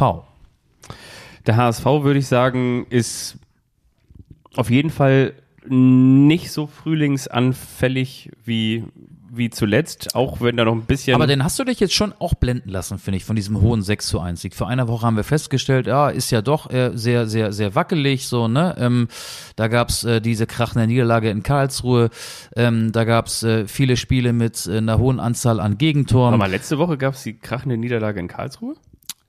[1.48, 3.40] der HSV würde ich sagen, ist
[4.56, 5.34] auf jeden Fall
[5.68, 8.84] nicht so frühlingsanfällig wie,
[9.38, 11.16] wie zuletzt, auch wenn da noch ein bisschen.
[11.16, 13.82] Aber den hast du dich jetzt schon auch blenden lassen, finde ich, von diesem hohen
[13.82, 14.56] 6 zu 1 Sieg.
[14.56, 18.28] Vor einer Woche haben wir festgestellt, ja, ist ja doch äh, sehr, sehr, sehr wackelig,
[18.28, 18.76] so, ne?
[18.78, 19.08] Ähm,
[19.56, 22.10] da gab's äh, diese krachende Niederlage in Karlsruhe,
[22.56, 26.34] ähm, da gab's äh, viele Spiele mit äh, einer hohen Anzahl an Gegentoren.
[26.34, 28.76] Aber letzte Woche gab es die krachende Niederlage in Karlsruhe?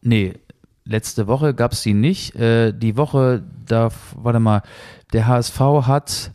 [0.02, 0.34] Nee,
[0.84, 2.34] letzte Woche gab's sie nicht.
[2.36, 4.62] Äh, die Woche, da, warte mal,
[5.12, 6.32] der HSV hat,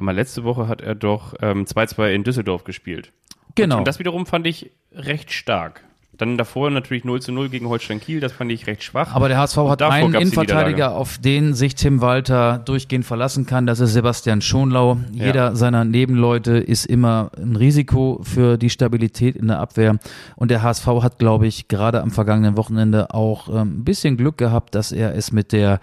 [0.00, 3.12] mal letzte Woche hat er doch ähm, 2-2 in Düsseldorf gespielt.
[3.54, 3.78] genau.
[3.78, 5.84] Und das wiederum fand ich recht stark.
[6.20, 9.14] Dann davor natürlich 0 zu 0 gegen Holstein Kiel, das fand ich recht schwach.
[9.14, 13.66] Aber der HSV hat einen Innenverteidiger, auf den sich Tim Walter durchgehend verlassen kann.
[13.66, 14.98] Das ist Sebastian Schonlau.
[15.12, 19.96] Jeder seiner Nebenleute ist immer ein Risiko für die Stabilität in der Abwehr.
[20.36, 24.36] Und der HSV hat, glaube ich, gerade am vergangenen Wochenende auch ähm, ein bisschen Glück
[24.36, 25.80] gehabt, dass er es mit der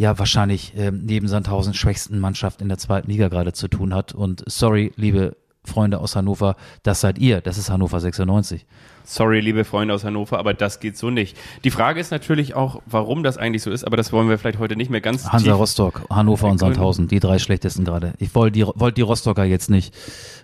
[0.00, 4.14] ja wahrscheinlich ähm, neben Sandhausen schwächsten Mannschaft in der zweiten Liga gerade zu tun hat.
[4.14, 7.42] Und sorry, liebe Freunde aus Hannover, das seid ihr.
[7.42, 8.64] Das ist Hannover 96.
[9.04, 11.36] Sorry, liebe Freunde aus Hannover, aber das geht so nicht.
[11.64, 14.58] Die Frage ist natürlich auch, warum das eigentlich so ist, aber das wollen wir vielleicht
[14.58, 15.52] heute nicht mehr ganz Hansa.
[15.52, 16.58] Rostock, Hannover und.
[16.58, 18.14] Sandhausen, die drei schlechtesten gerade.
[18.18, 19.94] Ich wollte die, wollte die Rostocker jetzt nicht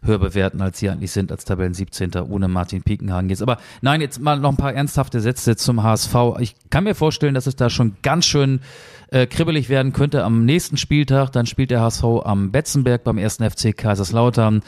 [0.02, 2.12] höher bewerten, als sie eigentlich sind, als Tabellen 17.
[2.28, 3.42] ohne Martin Piekenhagen jetzt.
[3.42, 6.14] Aber nein, jetzt mal noch ein paar ernsthafte Sätze zum HSV.
[6.40, 8.60] Ich kann mir vorstellen, dass es da schon ganz schön
[9.10, 11.32] äh, kribbelig werden könnte am nächsten Spieltag.
[11.32, 14.62] Dann spielt der HSV am Betzenberg beim ersten FC Kaiserslautern.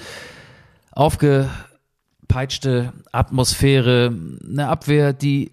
[2.28, 4.14] Aufgepeitschte Atmosphäre,
[4.46, 5.52] eine Abwehr, die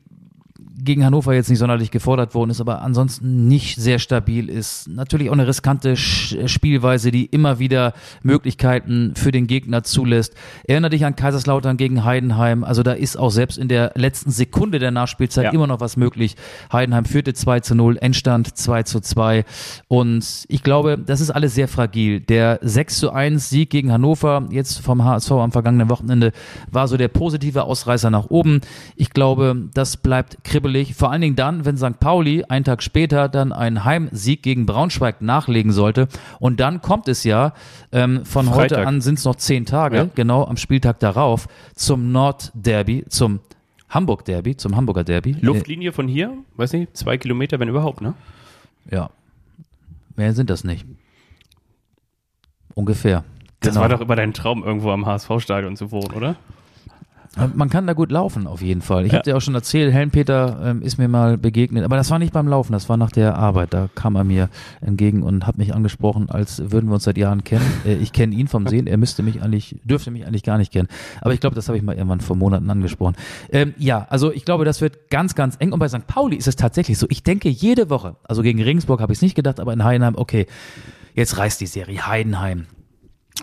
[0.78, 4.88] gegen Hannover jetzt nicht sonderlich gefordert worden ist, aber ansonsten nicht sehr stabil ist.
[4.90, 10.34] Natürlich auch eine riskante Sch- Spielweise, die immer wieder Möglichkeiten für den Gegner zulässt.
[10.68, 12.64] Erinnere dich an Kaiserslautern gegen Heidenheim.
[12.64, 15.52] Also da ist auch selbst in der letzten Sekunde der Nachspielzeit Ja.
[15.52, 16.36] immer noch was möglich.
[16.74, 19.46] Heidenheim führte 2 zu 0, Endstand 2 zu 2.
[19.88, 22.20] Und ich glaube, das ist alles sehr fragil.
[22.20, 26.32] Der 6 zu 1 Sieg gegen Hannover, jetzt vom HSV am vergangenen Wochenende,
[26.70, 28.60] war so der positive Ausreißer nach oben.
[28.98, 30.65] Ich glaube, das bleibt kribbelig.
[30.96, 32.00] Vor allen Dingen dann, wenn St.
[32.00, 36.08] Pauli einen Tag später dann einen Heimsieg gegen Braunschweig nachlegen sollte.
[36.40, 37.54] Und dann kommt es ja,
[37.92, 38.88] ähm, von heute Freitag.
[38.88, 40.08] an sind es noch zehn Tage, Ja.
[40.16, 43.40] genau am Spieltag darauf, zum Nordderby, zum
[43.90, 45.36] Hamburg-Derby, zum Hamburger Derby.
[45.42, 48.14] Luftlinie von hier, weiß nicht, zwei Kilometer, wenn überhaupt, ne?
[48.92, 49.10] Ja.
[50.16, 50.86] Mehr sind das nicht.
[52.74, 53.24] Ungefähr.
[53.62, 53.82] Das Genau.
[53.82, 56.36] war doch immer dein Traum, irgendwo am HSV-Stadion zu wohnen, oder?
[57.54, 59.06] Man kann da gut laufen, auf jeden Fall.
[59.06, 62.18] Ich habe dir auch schon erzählt, Helmpeter ähm, ist mir mal begegnet, aber das war
[62.18, 63.74] nicht beim Laufen, das war nach der Arbeit.
[63.74, 67.44] Da kam er mir entgegen und hat mich angesprochen, als würden wir uns seit Jahren
[67.44, 67.66] kennen.
[67.86, 70.72] Äh, ich kenne ihn vom Sehen, er müsste mich eigentlich, dürfte mich eigentlich gar nicht
[70.72, 70.88] kennen.
[71.22, 73.16] Aber ich glaube, das habe ich mal irgendwann vor Monaten angesprochen.
[73.52, 75.72] Ähm, ja, also ich glaube, das wird ganz, ganz eng.
[75.72, 76.08] Und bei St.
[76.08, 77.06] Pauli ist es tatsächlich so.
[77.10, 80.16] Ich denke jede Woche, also gegen Regensburg habe ich es nicht gedacht, aber in Heidenheim,
[80.16, 80.48] okay,
[81.14, 82.66] jetzt reißt die Serie Heidenheim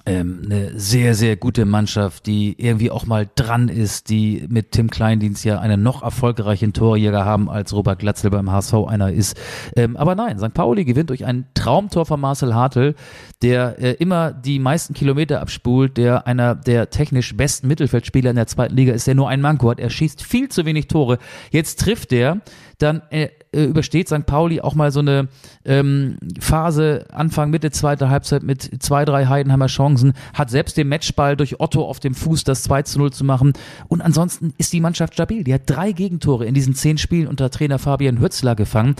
[0.06, 4.90] ähm, eine sehr, sehr gute Mannschaft, die irgendwie auch mal dran ist, die mit Tim
[4.90, 9.36] Kleindienst ja einen noch erfolgreichen Torjäger haben, als Robert Glatzel beim HSV einer ist.
[9.76, 10.54] Ähm, aber nein, St.
[10.54, 12.94] Pauli gewinnt durch ein Traumtor von Marcel Hartl,
[13.42, 18.46] der äh, immer die meisten Kilometer abspult, der einer der technisch besten Mittelfeldspieler in der
[18.46, 19.80] zweiten Liga ist, der nur ein Manko hat.
[19.80, 21.18] Er schießt viel zu wenig Tore.
[21.50, 22.40] Jetzt trifft er,
[22.78, 24.26] dann äh, äh, übersteht St.
[24.26, 25.28] Pauli auch mal so eine
[25.64, 31.36] ähm, Phase Anfang, Mitte, zweite Halbzeit mit zwei, drei Heidenheimer Chancen, hat selbst den Matchball
[31.36, 33.52] durch Otto auf dem Fuß das 2 zu 0 zu machen.
[33.88, 35.44] Und ansonsten ist die Mannschaft stabil.
[35.44, 38.96] Die hat drei Gegentore in diesen zehn Spielen unter Trainer Fabian Hürzler gefangen.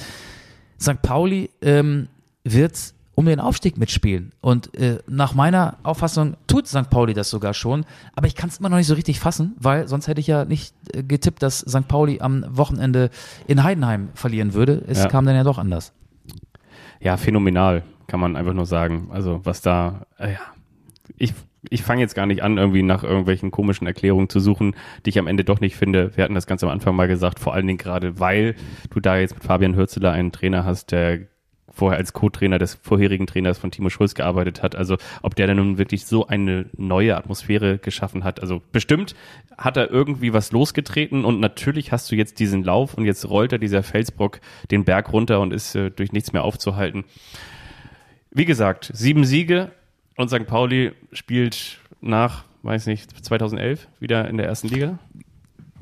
[0.80, 1.00] St.
[1.03, 2.09] Pauli ähm,
[2.44, 4.32] wird um den Aufstieg mitspielen.
[4.40, 6.88] Und äh, nach meiner Auffassung tut St.
[6.88, 7.84] Pauli das sogar schon.
[8.16, 10.44] Aber ich kann es immer noch nicht so richtig fassen, weil sonst hätte ich ja
[10.46, 11.86] nicht äh, getippt, dass St.
[11.88, 13.10] Pauli am Wochenende
[13.46, 14.82] in Heidenheim verlieren würde.
[14.86, 15.08] Es Ja.
[15.08, 15.92] kam dann ja doch anders.
[17.00, 19.08] Ja, phänomenal, kann man einfach nur sagen.
[19.10, 20.38] Also was da, äh, ja,
[21.18, 21.34] ich,
[21.68, 25.18] ich fange jetzt gar nicht an, irgendwie nach irgendwelchen komischen Erklärungen zu suchen, die ich
[25.18, 26.16] am Ende doch nicht finde.
[26.16, 28.54] Wir hatten das ganz am Anfang mal gesagt, vor allen Dingen gerade, weil
[28.90, 31.20] du da jetzt mit Fabian Hürzeler einen Trainer hast, der
[31.72, 34.76] vorher als Co-Trainer des vorherigen Trainers von Timo Schulz gearbeitet hat.
[34.76, 38.40] Also ob der dann nun wirklich so eine neue Atmosphäre geschaffen hat.
[38.40, 39.14] Also bestimmt
[39.56, 43.52] hat er irgendwie was losgetreten und natürlich hast du jetzt diesen Lauf und jetzt rollt
[43.52, 47.04] er dieser Felsbrock den Berg runter und ist äh, durch nichts mehr aufzuhalten.
[48.30, 49.72] Wie gesagt, sieben Siege
[50.16, 50.46] und St.
[50.46, 54.98] Pauli spielt nach, weiß nicht, 2011 wieder in der ersten Liga.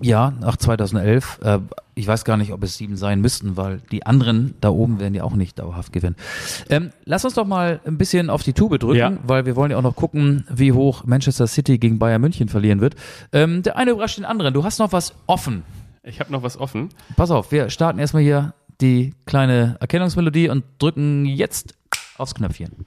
[0.02, 1.40] Ja, nach 2011.
[1.42, 1.58] Äh,
[1.94, 5.14] ich weiß gar nicht, ob es sieben sein müssten, weil die anderen da oben werden
[5.14, 6.16] ja auch nicht dauerhaft gewinnen.
[6.70, 9.12] Ähm, lass uns doch mal ein bisschen auf die Tube drücken, Ja.
[9.24, 12.80] weil wir wollen ja auch noch gucken, wie hoch Manchester City gegen Bayern München verlieren
[12.80, 12.94] wird.
[13.32, 14.54] Ähm, der eine überrascht den anderen.
[14.54, 15.62] Du hast noch was offen.
[16.02, 16.88] Ich habe noch was offen.
[17.16, 21.74] Pass auf, wir starten erstmal hier die kleine Erkennungsmelodie und drücken jetzt
[22.16, 22.86] aufs Knöpfchen.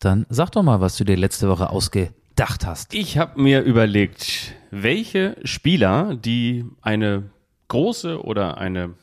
[0.00, 2.94] Dann sag doch mal, was du dir letzte Woche ausgedacht hast.
[2.94, 7.30] Ich habe mir überlegt, welche Spieler, die eine
[7.66, 8.94] große oder eine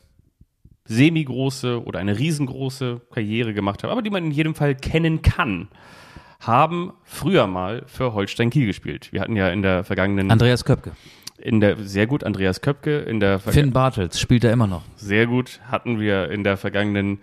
[0.86, 5.68] semi-große oder eine riesengroße Karriere gemacht haben, aber die man in jedem Fall kennen kann,
[6.40, 9.12] haben früher mal für Holstein Kiel gespielt.
[9.12, 10.92] Wir hatten ja in der vergangenen, Andreas Köpke.
[11.38, 14.82] in der sehr gut Andreas Köpke, in der Finn Bartels spielt er immer noch.
[14.96, 17.18] sehr gut hatten wir in der vergangenen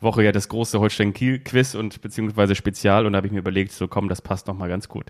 [0.00, 3.40] Woche ja das große Holstein Kiel Quiz und beziehungsweise Spezial und da habe ich mir
[3.40, 5.06] überlegt, so komm, das passt noch mal ganz gut.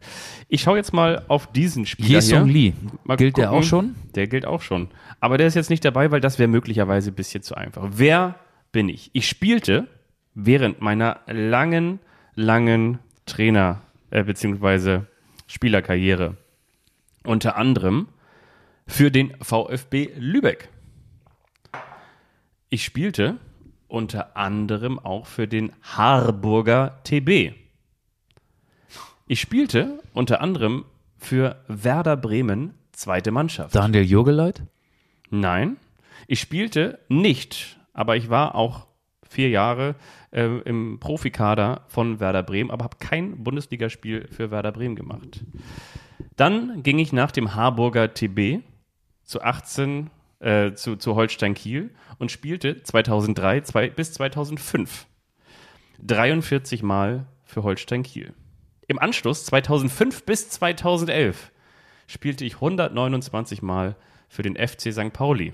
[0.49, 2.53] Ich schaue jetzt mal auf diesen Spieler Jesung hier.
[2.53, 2.73] Lee.
[3.05, 3.61] Mal Gilt der gucken.
[3.61, 3.95] auch schon?
[4.15, 4.89] Der gilt auch schon.
[5.21, 7.87] Aber der ist jetzt nicht dabei, weil das wäre möglicherweise ein bisschen zu einfach.
[7.93, 8.37] Wer
[8.73, 9.11] bin ich?
[9.13, 9.89] Ich spielte
[10.35, 11.99] während meiner langen,
[12.35, 15.07] langen Trainer- äh, beziehungsweise
[15.49, 16.37] Spielerkarriere
[17.25, 18.09] unter anderem
[18.87, 20.71] für den VfB Lübeck.
[22.71, 23.37] Ich spielte
[23.89, 27.55] unter anderem auch für den Harburger TB.
[29.27, 30.85] Ich spielte unter anderem
[31.17, 33.75] für Werder Bremen zweite Mannschaft.
[33.75, 34.63] Daniel Jurgeleit?
[35.31, 35.77] Nein,
[36.27, 38.87] ich spielte nicht, aber ich war auch
[39.29, 39.95] vier Jahre
[40.31, 45.45] äh, im Profikader von Werder Bremen, aber habe kein Bundesligaspiel für Werder Bremen gemacht.
[46.37, 48.63] Dann ging ich nach dem Harburger TB
[49.25, 50.11] zu 18
[50.41, 55.07] äh, zu, zu Holstein Kiel und spielte 2003 zwei, bis 2005
[56.01, 58.35] 43 Mal für Holstein Kiel.
[58.87, 61.51] Im Anschluss 2005 bis 2011
[62.07, 63.97] spielte ich 129 Mal
[64.29, 65.13] für den FC St.
[65.13, 65.53] Pauli.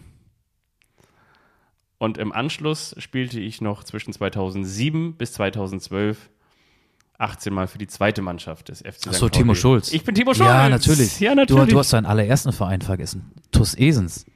[1.99, 6.31] Und im Anschluss spielte ich noch zwischen 2007 bis 2012
[7.17, 9.09] 18 Mal für die zweite Mannschaft des FC St.
[9.09, 9.31] Achso, Pauli.
[9.31, 9.93] Timo Schulz.
[9.93, 10.49] Ich bin Timo Schulz.
[10.49, 11.21] Ja, natürlich.
[11.21, 11.65] Ja, natürlich.
[11.67, 13.33] Du, du hast deinen allerersten Verein vergessen.
[13.53, 14.27] TuS Esens.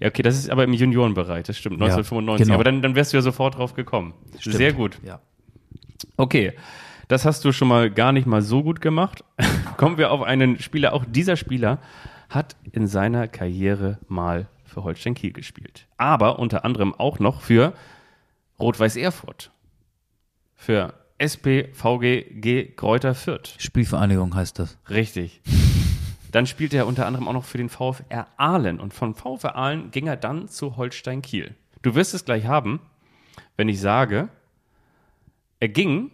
[0.00, 2.46] Ja, okay, das ist aber im Juniorenbereich, das stimmt, 1995.
[2.46, 2.54] genau.
[2.54, 4.14] Aber dann, dann wärst du ja sofort drauf gekommen.
[4.40, 4.98] Sehr gut.
[5.04, 5.20] Ja.
[6.16, 6.52] Okay,
[7.08, 9.24] das hast du schon mal gar nicht mal so gut gemacht.
[9.76, 10.92] Kommen wir auf einen Spieler.
[10.92, 11.78] Auch dieser Spieler
[12.28, 15.86] hat in seiner Karriere mal für Holstein Kiel gespielt.
[15.96, 17.72] Aber unter anderem auch noch für
[18.60, 19.50] Rot-Weiß Erfurt.
[20.54, 23.54] Für SPVG Kräuter Fürth.
[23.58, 24.78] Spielvereinigung heißt das.
[24.88, 25.40] Richtig.
[26.32, 29.90] Dann spielte er unter anderem auch noch für den VfR Aalen und von VfR Aalen
[29.90, 31.54] ging er dann zu Holstein Kiel.
[31.82, 32.80] Du wirst es gleich haben,
[33.56, 34.28] wenn ich sage,
[35.60, 36.10] er ging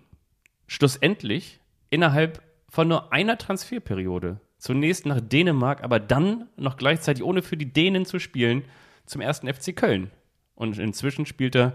[0.67, 1.61] schlussendlich
[1.91, 7.73] innerhalb von nur einer Transferperiode zunächst nach Dänemark, aber dann noch gleichzeitig, ohne für die
[7.73, 8.65] Dänen zu spielen,
[9.05, 10.11] zum ersten FC Köln.
[10.55, 11.75] Und inzwischen spielt er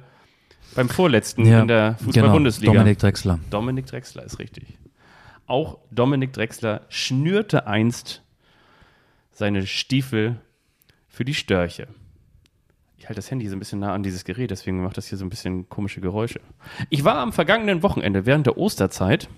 [0.76, 2.72] beim vorletzten in der Fußball-Bundesliga.
[2.72, 3.40] Genau, Dominik Drexler.
[3.50, 4.78] Dominik Drexler ist richtig.
[5.46, 8.24] Auch Dominik Drexler schnürte einst
[9.40, 10.42] seine Stiefel
[11.08, 11.88] für die Störche.
[12.98, 15.18] Ich halte das Handy so ein bisschen nah an dieses Gerät, deswegen macht das hier
[15.18, 16.42] so ein bisschen komische Geräusche.
[16.90, 19.30] Ich war am vergangenen Wochenende während der Osterzeit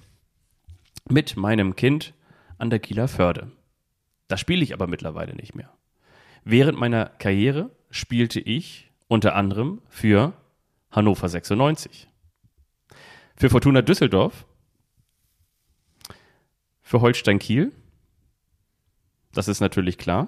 [1.08, 2.16] mit meinem Kind
[2.58, 3.52] an der Kieler Förde.
[4.28, 5.72] Da spiele ich aber mittlerweile nicht mehr.
[6.44, 10.34] Während meiner Karriere spielte ich unter anderem für
[10.90, 12.08] Hannover 96,
[13.36, 14.48] für Fortuna Düsseldorf,
[16.82, 17.72] für Holstein Kiel.
[19.34, 20.28] Das ist natürlich klar.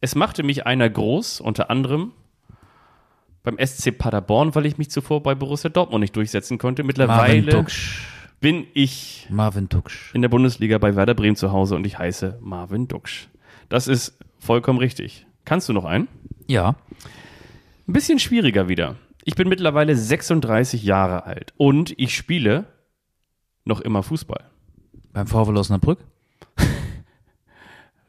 [0.00, 2.12] Es machte mich einer groß, unter anderem
[3.42, 6.84] beim SC Paderborn, weil ich mich zuvor bei Borussia Dortmund nicht durchsetzen konnte.
[6.84, 7.64] Mittlerweile
[8.40, 10.14] bin ich Marvin Duksch.
[10.14, 13.28] in der Bundesliga bei Werder Bremen zu Hause und ich heiße Marvin Duksch.
[13.68, 15.26] Das ist vollkommen richtig.
[15.44, 16.08] Kannst du noch einen?
[16.46, 16.76] Ja.
[17.88, 18.96] Ein bisschen schwieriger wieder.
[19.24, 22.66] Ich bin mittlerweile 36 Jahre alt und ich spiele
[23.64, 24.44] noch immer Fußball.
[25.12, 25.98] Beim VfL Osnabrück?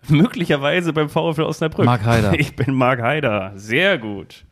[0.18, 1.86] Möglicherweise beim VfL Osnabrück.
[1.86, 2.40] Marc Haider.
[2.40, 3.54] Ich bin Marc Haider.
[3.56, 4.46] Sehr gut.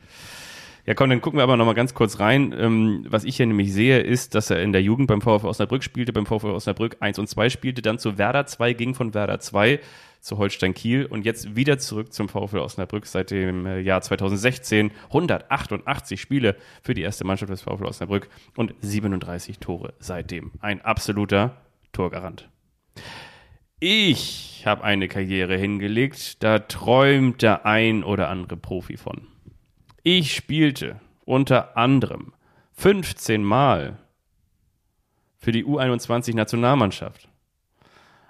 [0.88, 2.56] Ja, komm, dann gucken wir aber noch mal ganz kurz rein.
[2.58, 5.84] Ähm, was ich hier nämlich sehe, ist, dass er in der Jugend beim VfL Osnabrück
[5.84, 9.42] spielte, beim VfL Osnabrück 1 und 2 spielte, dann zu Werder 2, ging von Werder
[9.42, 9.82] 2
[10.22, 14.92] zu Holstein Kiel und jetzt wieder zurück zum VfL Osnabrück seit dem äh, Jahr 2016.
[15.08, 20.52] 188 Spiele für die erste Mannschaft des VfL Osnabrück und 37 Tore seitdem.
[20.62, 21.58] Ein absoluter
[21.92, 22.50] Torgarant.
[23.80, 29.28] Ich habe eine Karriere hingelegt, da träumt der ein oder andere Profi von.
[30.02, 32.34] Ich spielte unter anderem
[32.74, 34.00] 15 Mal
[35.38, 37.30] für die U21-Nationalmannschaft.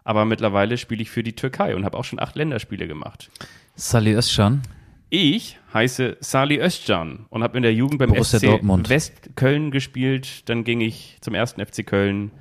[0.04, 3.30] Aber mittlerweile spiele ich für die Türkei und habe auch schon acht Länderspiele gemacht.
[3.76, 4.64] Sally Özcan.
[5.10, 8.90] Ich heiße Salih Özcan und habe in der Jugend beim Borussia FC Dortmund.
[8.90, 10.50] Westköln gespielt.
[10.50, 12.32] Dann ging ich zum ersten FC Köln,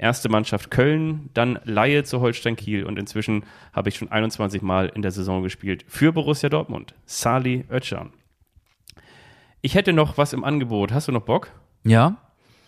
[0.00, 4.90] erste Mannschaft Köln, dann Laie zu Holstein Kiel und inzwischen habe ich schon 21 Mal
[4.94, 6.94] in der Saison gespielt für Borussia Dortmund.
[7.06, 8.12] Salih Özcan.
[9.62, 10.92] Ich hätte noch was im Angebot.
[10.92, 11.52] Hast du noch Bock?
[11.84, 12.16] Ja.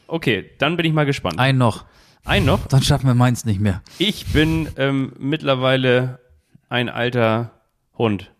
[0.07, 1.39] Okay, dann bin ich mal gespannt.
[1.39, 1.87] Ein noch.
[2.24, 2.66] Ein noch.
[2.68, 3.83] Dann schaffen wir meins nicht mehr.
[3.99, 6.20] Ich bin ähm, mittlerweile
[6.68, 7.51] ein alter
[7.97, 8.30] Hund.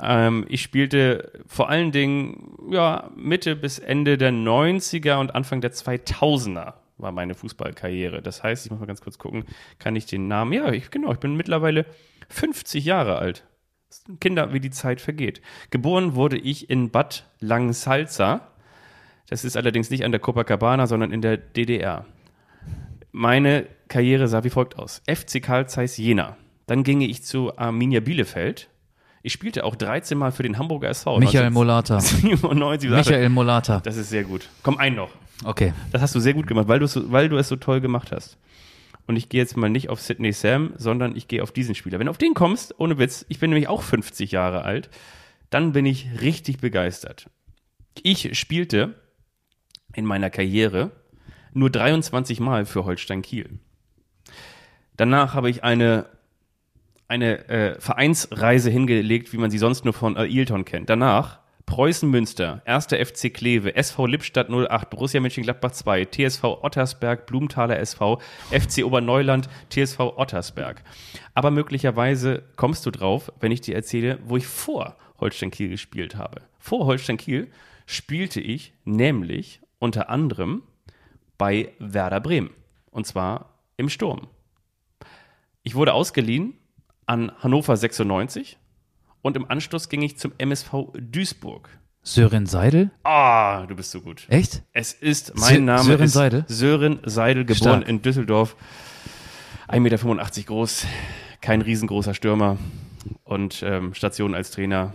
[0.00, 5.72] Ähm, ich spielte vor allen Dingen ja, Mitte bis Ende der 90er und Anfang der
[5.72, 8.22] 2000er war meine Fußballkarriere.
[8.22, 9.44] Das heißt, ich muss mal ganz kurz gucken,
[9.78, 10.52] kann ich den Namen?
[10.52, 11.86] Ja, ich, genau, ich bin mittlerweile
[12.28, 13.46] 50 Jahre alt.
[14.20, 15.40] Kinder, wie die Zeit vergeht.
[15.70, 18.48] Geboren wurde ich in Bad Langsalza.
[19.28, 22.04] Das ist allerdings nicht an der Copacabana, sondern in der DDR.
[23.12, 25.02] Meine Karriere sah wie folgt aus.
[25.06, 26.36] FC Karl Zeiss Jena.
[26.66, 28.68] Dann ginge ich zu Arminia Bielefeld.
[29.26, 31.18] Ich spielte auch 13 Mal für den Hamburger SV.
[31.18, 31.98] Michael Molata.
[31.98, 32.88] 97.
[32.90, 33.80] Michael Molata.
[33.80, 34.48] Das ist sehr gut.
[34.62, 35.10] Komm, ein noch.
[35.42, 35.72] Okay.
[35.90, 38.12] Das hast du sehr gut gemacht, weil du, so, weil du es so toll gemacht
[38.12, 38.38] hast.
[39.08, 41.98] Und ich gehe jetzt mal nicht auf Sidney Sam, sondern ich gehe auf diesen Spieler.
[41.98, 44.90] Wenn du auf den kommst, ohne Witz, ich bin nämlich auch 50 Jahre alt,
[45.50, 47.28] dann bin ich richtig begeistert.
[48.00, 48.94] Ich spielte
[49.92, 50.92] in meiner Karriere
[51.52, 53.58] nur 23 Mal für Holstein Kiel.
[54.96, 56.06] Danach habe ich eine,
[57.08, 60.90] eine äh, Vereinsreise hingelegt, wie man sie sonst nur von Ailton kennt.
[60.90, 62.86] Danach Preußen Münster, 1.
[62.86, 68.20] FC Kleve, SV Lippstadt 08, Borussia Mönchengladbach 2, TSV Ottersberg, Blumenthaler SV,
[68.52, 70.84] FC Oberneuland, TSV Ottersberg.
[71.34, 76.14] Aber möglicherweise kommst du drauf, wenn ich dir erzähle, wo ich vor Holstein Kiel gespielt
[76.14, 76.42] habe.
[76.60, 77.48] Vor Holstein Kiel
[77.84, 80.62] spielte ich nämlich unter anderem
[81.36, 82.50] bei Werder Bremen.
[82.92, 84.28] Und zwar im Sturm.
[85.64, 86.54] Ich wurde ausgeliehen
[87.06, 88.58] an Hannover 96
[89.22, 91.68] und im Anschluss ging ich zum MSV Duisburg.
[92.02, 92.90] Sören Seidel?
[93.02, 94.26] Ah, du bist so gut.
[94.28, 94.62] Echt?
[94.72, 96.44] Es ist, mein Sö- Name Sören ist Seidel?
[96.46, 97.88] Sören Seidel, geboren Stark.
[97.88, 98.56] in Düsseldorf.
[99.68, 100.86] 1,85 Meter groß,
[101.40, 102.56] kein riesengroßer Stürmer
[103.24, 104.94] und ähm, Station als Trainer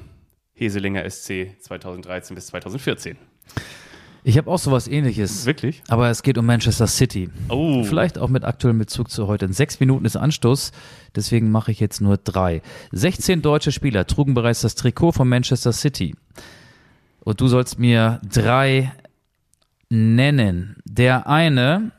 [0.54, 3.18] Heselinger SC 2013 bis 2014.
[4.24, 5.46] Ich habe auch sowas ähnliches.
[5.46, 5.82] Wirklich?
[5.88, 7.30] Aber es geht um Manchester City.
[7.50, 7.84] Oh.
[7.84, 9.46] Vielleicht auch mit aktuellem Bezug zu heute.
[9.46, 10.72] In sechs Minuten ist Anstoß,
[11.16, 12.62] deswegen mache ich jetzt nur drei.
[12.92, 16.16] 16 deutsche Spieler trugen bereits das Trikot von Manchester City.
[17.22, 18.92] Und du sollst mir drei
[19.90, 20.78] nennen.
[20.86, 21.92] Der eine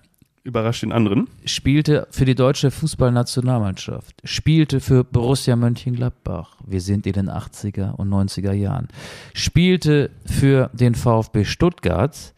[0.45, 1.29] Überrascht den anderen.
[1.45, 8.09] spielte für die deutsche Fußballnationalmannschaft, spielte für Borussia Mönchengladbach, wir sind in den 80er und
[8.09, 8.89] 90er Jahren,
[9.35, 12.35] spielte für den VfB Stuttgart.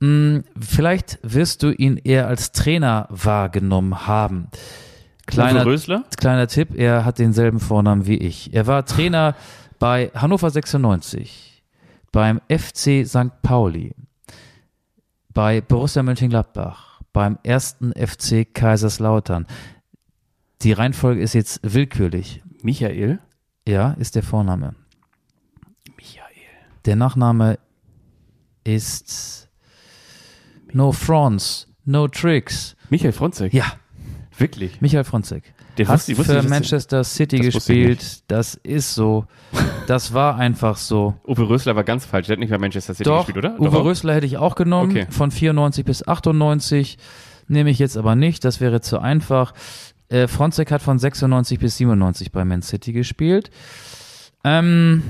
[0.00, 4.48] Hm, Vielleicht wirst du ihn eher als Trainer wahrgenommen haben.
[5.26, 5.66] Kleiner,
[6.16, 8.54] kleiner Tipp, er hat denselben Vornamen wie ich.
[8.54, 9.34] Er war Trainer
[9.78, 11.62] bei Hannover 96,
[12.10, 13.42] beim FC St.
[13.42, 13.94] Pauli,
[15.34, 19.46] bei Borussia Mönchengladbach, beim ersten FC Kaiserslautern.
[20.62, 22.42] Die Reihenfolge ist jetzt willkürlich.
[22.62, 23.20] Michael?
[23.66, 24.74] Ja, ist der Vorname.
[25.96, 26.24] Michael.
[26.84, 27.58] Der Nachname
[28.64, 29.48] ist
[30.72, 32.76] No France, No Tricks.
[32.90, 33.52] Michael Fronzek?
[33.52, 33.72] Ja,
[34.38, 34.80] Wirklich?
[34.80, 35.52] Michael Fronzek.
[35.78, 38.22] Der hat wusste- für Manchester City das gespielt.
[38.28, 39.24] Das ist so.
[39.86, 41.14] Das war einfach so.
[41.26, 42.26] Uwe Rösler war ganz falsch.
[42.26, 43.58] Der hat nicht bei Manchester City Doch, gespielt, oder?
[43.60, 43.84] Uwe Doch?
[43.84, 44.90] Rösler hätte ich auch genommen.
[44.90, 45.06] Okay.
[45.10, 46.98] Von 94 bis 98
[47.46, 48.44] nehme ich jetzt aber nicht.
[48.44, 49.54] Das wäre zu einfach.
[50.10, 53.50] Äh, Fronzek hat von 96 bis 97 bei Man City gespielt.
[54.44, 55.02] Ähm,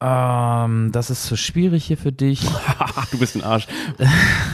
[0.00, 2.42] ähm, das ist so schwierig hier für dich.
[3.10, 3.66] Du bist ein Arsch.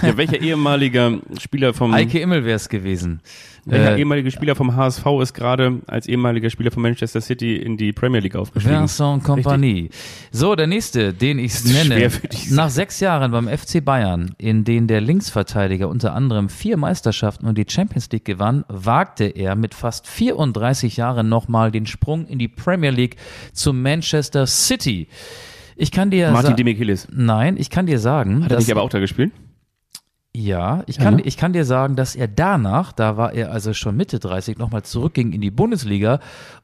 [0.03, 3.21] ja, welcher ehemaliger Spieler vom Eike Immel wäre es gewesen.
[3.67, 7.77] Welcher Äh, ehemalige Spieler vom HSV ist gerade als ehemaliger Spieler von Manchester City in
[7.77, 8.81] die Premier League aufgestiegen?
[8.81, 9.91] Vincent Compagnie.
[10.31, 12.11] So, der nächste, den ich nenne.
[12.51, 17.57] Nach sechs Jahren beim FC Bayern, in denen der Linksverteidiger unter anderem vier Meisterschaften und
[17.59, 22.49] die Champions League gewann, wagte er mit fast 34 Jahren nochmal den Sprung in die
[22.49, 23.17] Premier League
[23.53, 25.09] zu Manchester City.
[25.77, 27.09] Ich kann dir Martin Demichelis.
[27.13, 29.33] Nein, ich kann dir sagen, Hat er nicht aber auch da gespielt?
[30.37, 33.97] Ja, ich kann, ich kann dir sagen, dass er danach, da war er also schon
[33.97, 36.19] Mitte 30, nochmal zurückging in die Bundesliga.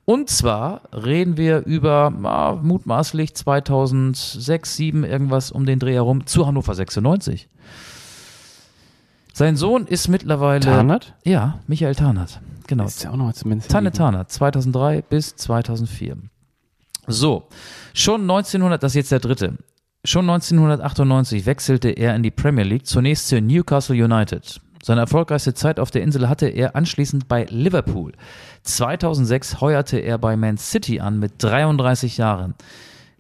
[0.05, 6.49] Und zwar reden wir über ah, mutmaßlich 2006, 7 irgendwas um den Dreh herum zu
[6.49, 7.49] Hannover 96.
[9.33, 10.61] Sein Sohn ist mittlerweile.
[10.61, 11.15] Tarnath?
[11.25, 12.41] Ja, Michael Tarnath.
[12.67, 12.87] Genau.
[12.87, 13.71] Ist ja auch noch zumindest.
[13.71, 16.17] Tanne Tarnath, 2003 bis 2004.
[17.07, 17.49] So,
[17.95, 19.55] schon 1900, das ist jetzt der dritte.
[20.03, 24.59] Schon 1998 wechselte er in die Premier League, zunächst zu Newcastle United.
[24.83, 28.13] Seine erfolgreichste Zeit auf der Insel hatte er anschließend bei Liverpool.
[28.63, 32.55] 2006 heuerte er bei Man City an mit 33 Jahren.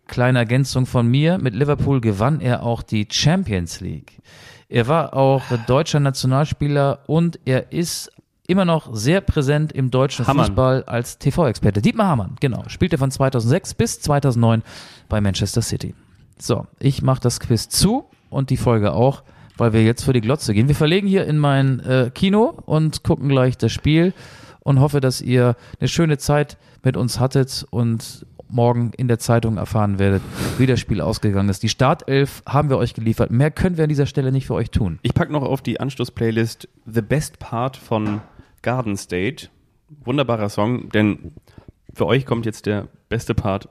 [0.06, 4.18] Kleine Ergänzung von mir, mit Liverpool gewann er auch die Champions League.
[4.70, 8.10] Er war auch deutscher Nationalspieler und er ist
[8.46, 10.46] immer noch sehr präsent im deutschen Hamann.
[10.46, 11.82] Fußball als TV-Experte.
[11.82, 12.64] Dietmar Hamann, genau.
[12.68, 14.62] Spielte von 2006 bis 2009
[15.10, 15.94] bei Manchester City.
[16.40, 19.22] So, ich mache das Quiz zu und die Folge auch,
[19.58, 20.68] weil wir jetzt für die Glotze gehen.
[20.68, 24.14] Wir verlegen hier in mein äh, Kino und gucken gleich das Spiel
[24.60, 29.58] und hoffe, dass ihr eine schöne Zeit mit uns hattet und morgen in der Zeitung
[29.58, 30.22] erfahren werdet,
[30.58, 31.62] wie das Spiel ausgegangen ist.
[31.62, 33.30] Die Startelf haben wir euch geliefert.
[33.30, 34.98] Mehr können wir an dieser Stelle nicht für euch tun.
[35.02, 38.22] Ich packe noch auf die Anstoß-Playlist The Best Part von
[38.62, 39.48] Garden State.
[40.04, 41.32] Wunderbarer Song, denn
[41.92, 43.68] für euch kommt jetzt der beste Part.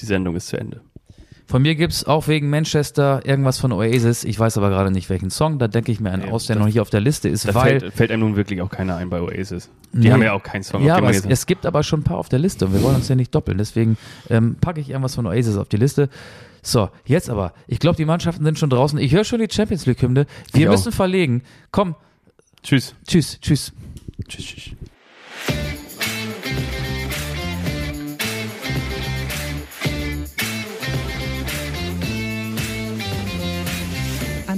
[0.00, 0.80] Die Sendung ist zu Ende.
[1.50, 4.22] Von mir gibt's auch wegen Manchester irgendwas von Oasis.
[4.22, 5.58] Ich weiß aber gerade nicht welchen Song.
[5.58, 7.54] Da denke ich mir einen Nee, aus, der noch hier auf der Liste ist, Da
[7.56, 9.68] weil fällt, fällt einem nun wirklich auch keiner ein bei Oasis.
[9.92, 10.12] Die Nee.
[10.12, 10.84] haben ja auch keinen Song.
[10.84, 12.94] Ja, aber es, es gibt aber schon ein paar auf der Liste und wir wollen
[12.94, 13.58] uns ja nicht doppeln.
[13.58, 13.98] Deswegen
[14.28, 16.08] ähm, packe ich irgendwas von Oasis auf die Liste.
[16.62, 17.52] So, jetzt aber.
[17.66, 18.96] Ich glaube, die Mannschaften sind schon draußen.
[19.00, 20.26] Ich höre schon die Champions League-Hymne.
[20.52, 20.70] Wir Ich auch.
[20.70, 21.42] müssen verlegen.
[21.72, 21.96] Komm,
[22.62, 22.94] Tschüss.
[23.08, 23.72] tschüss, tschüss.
[24.28, 24.70] Tschüss, tschüss.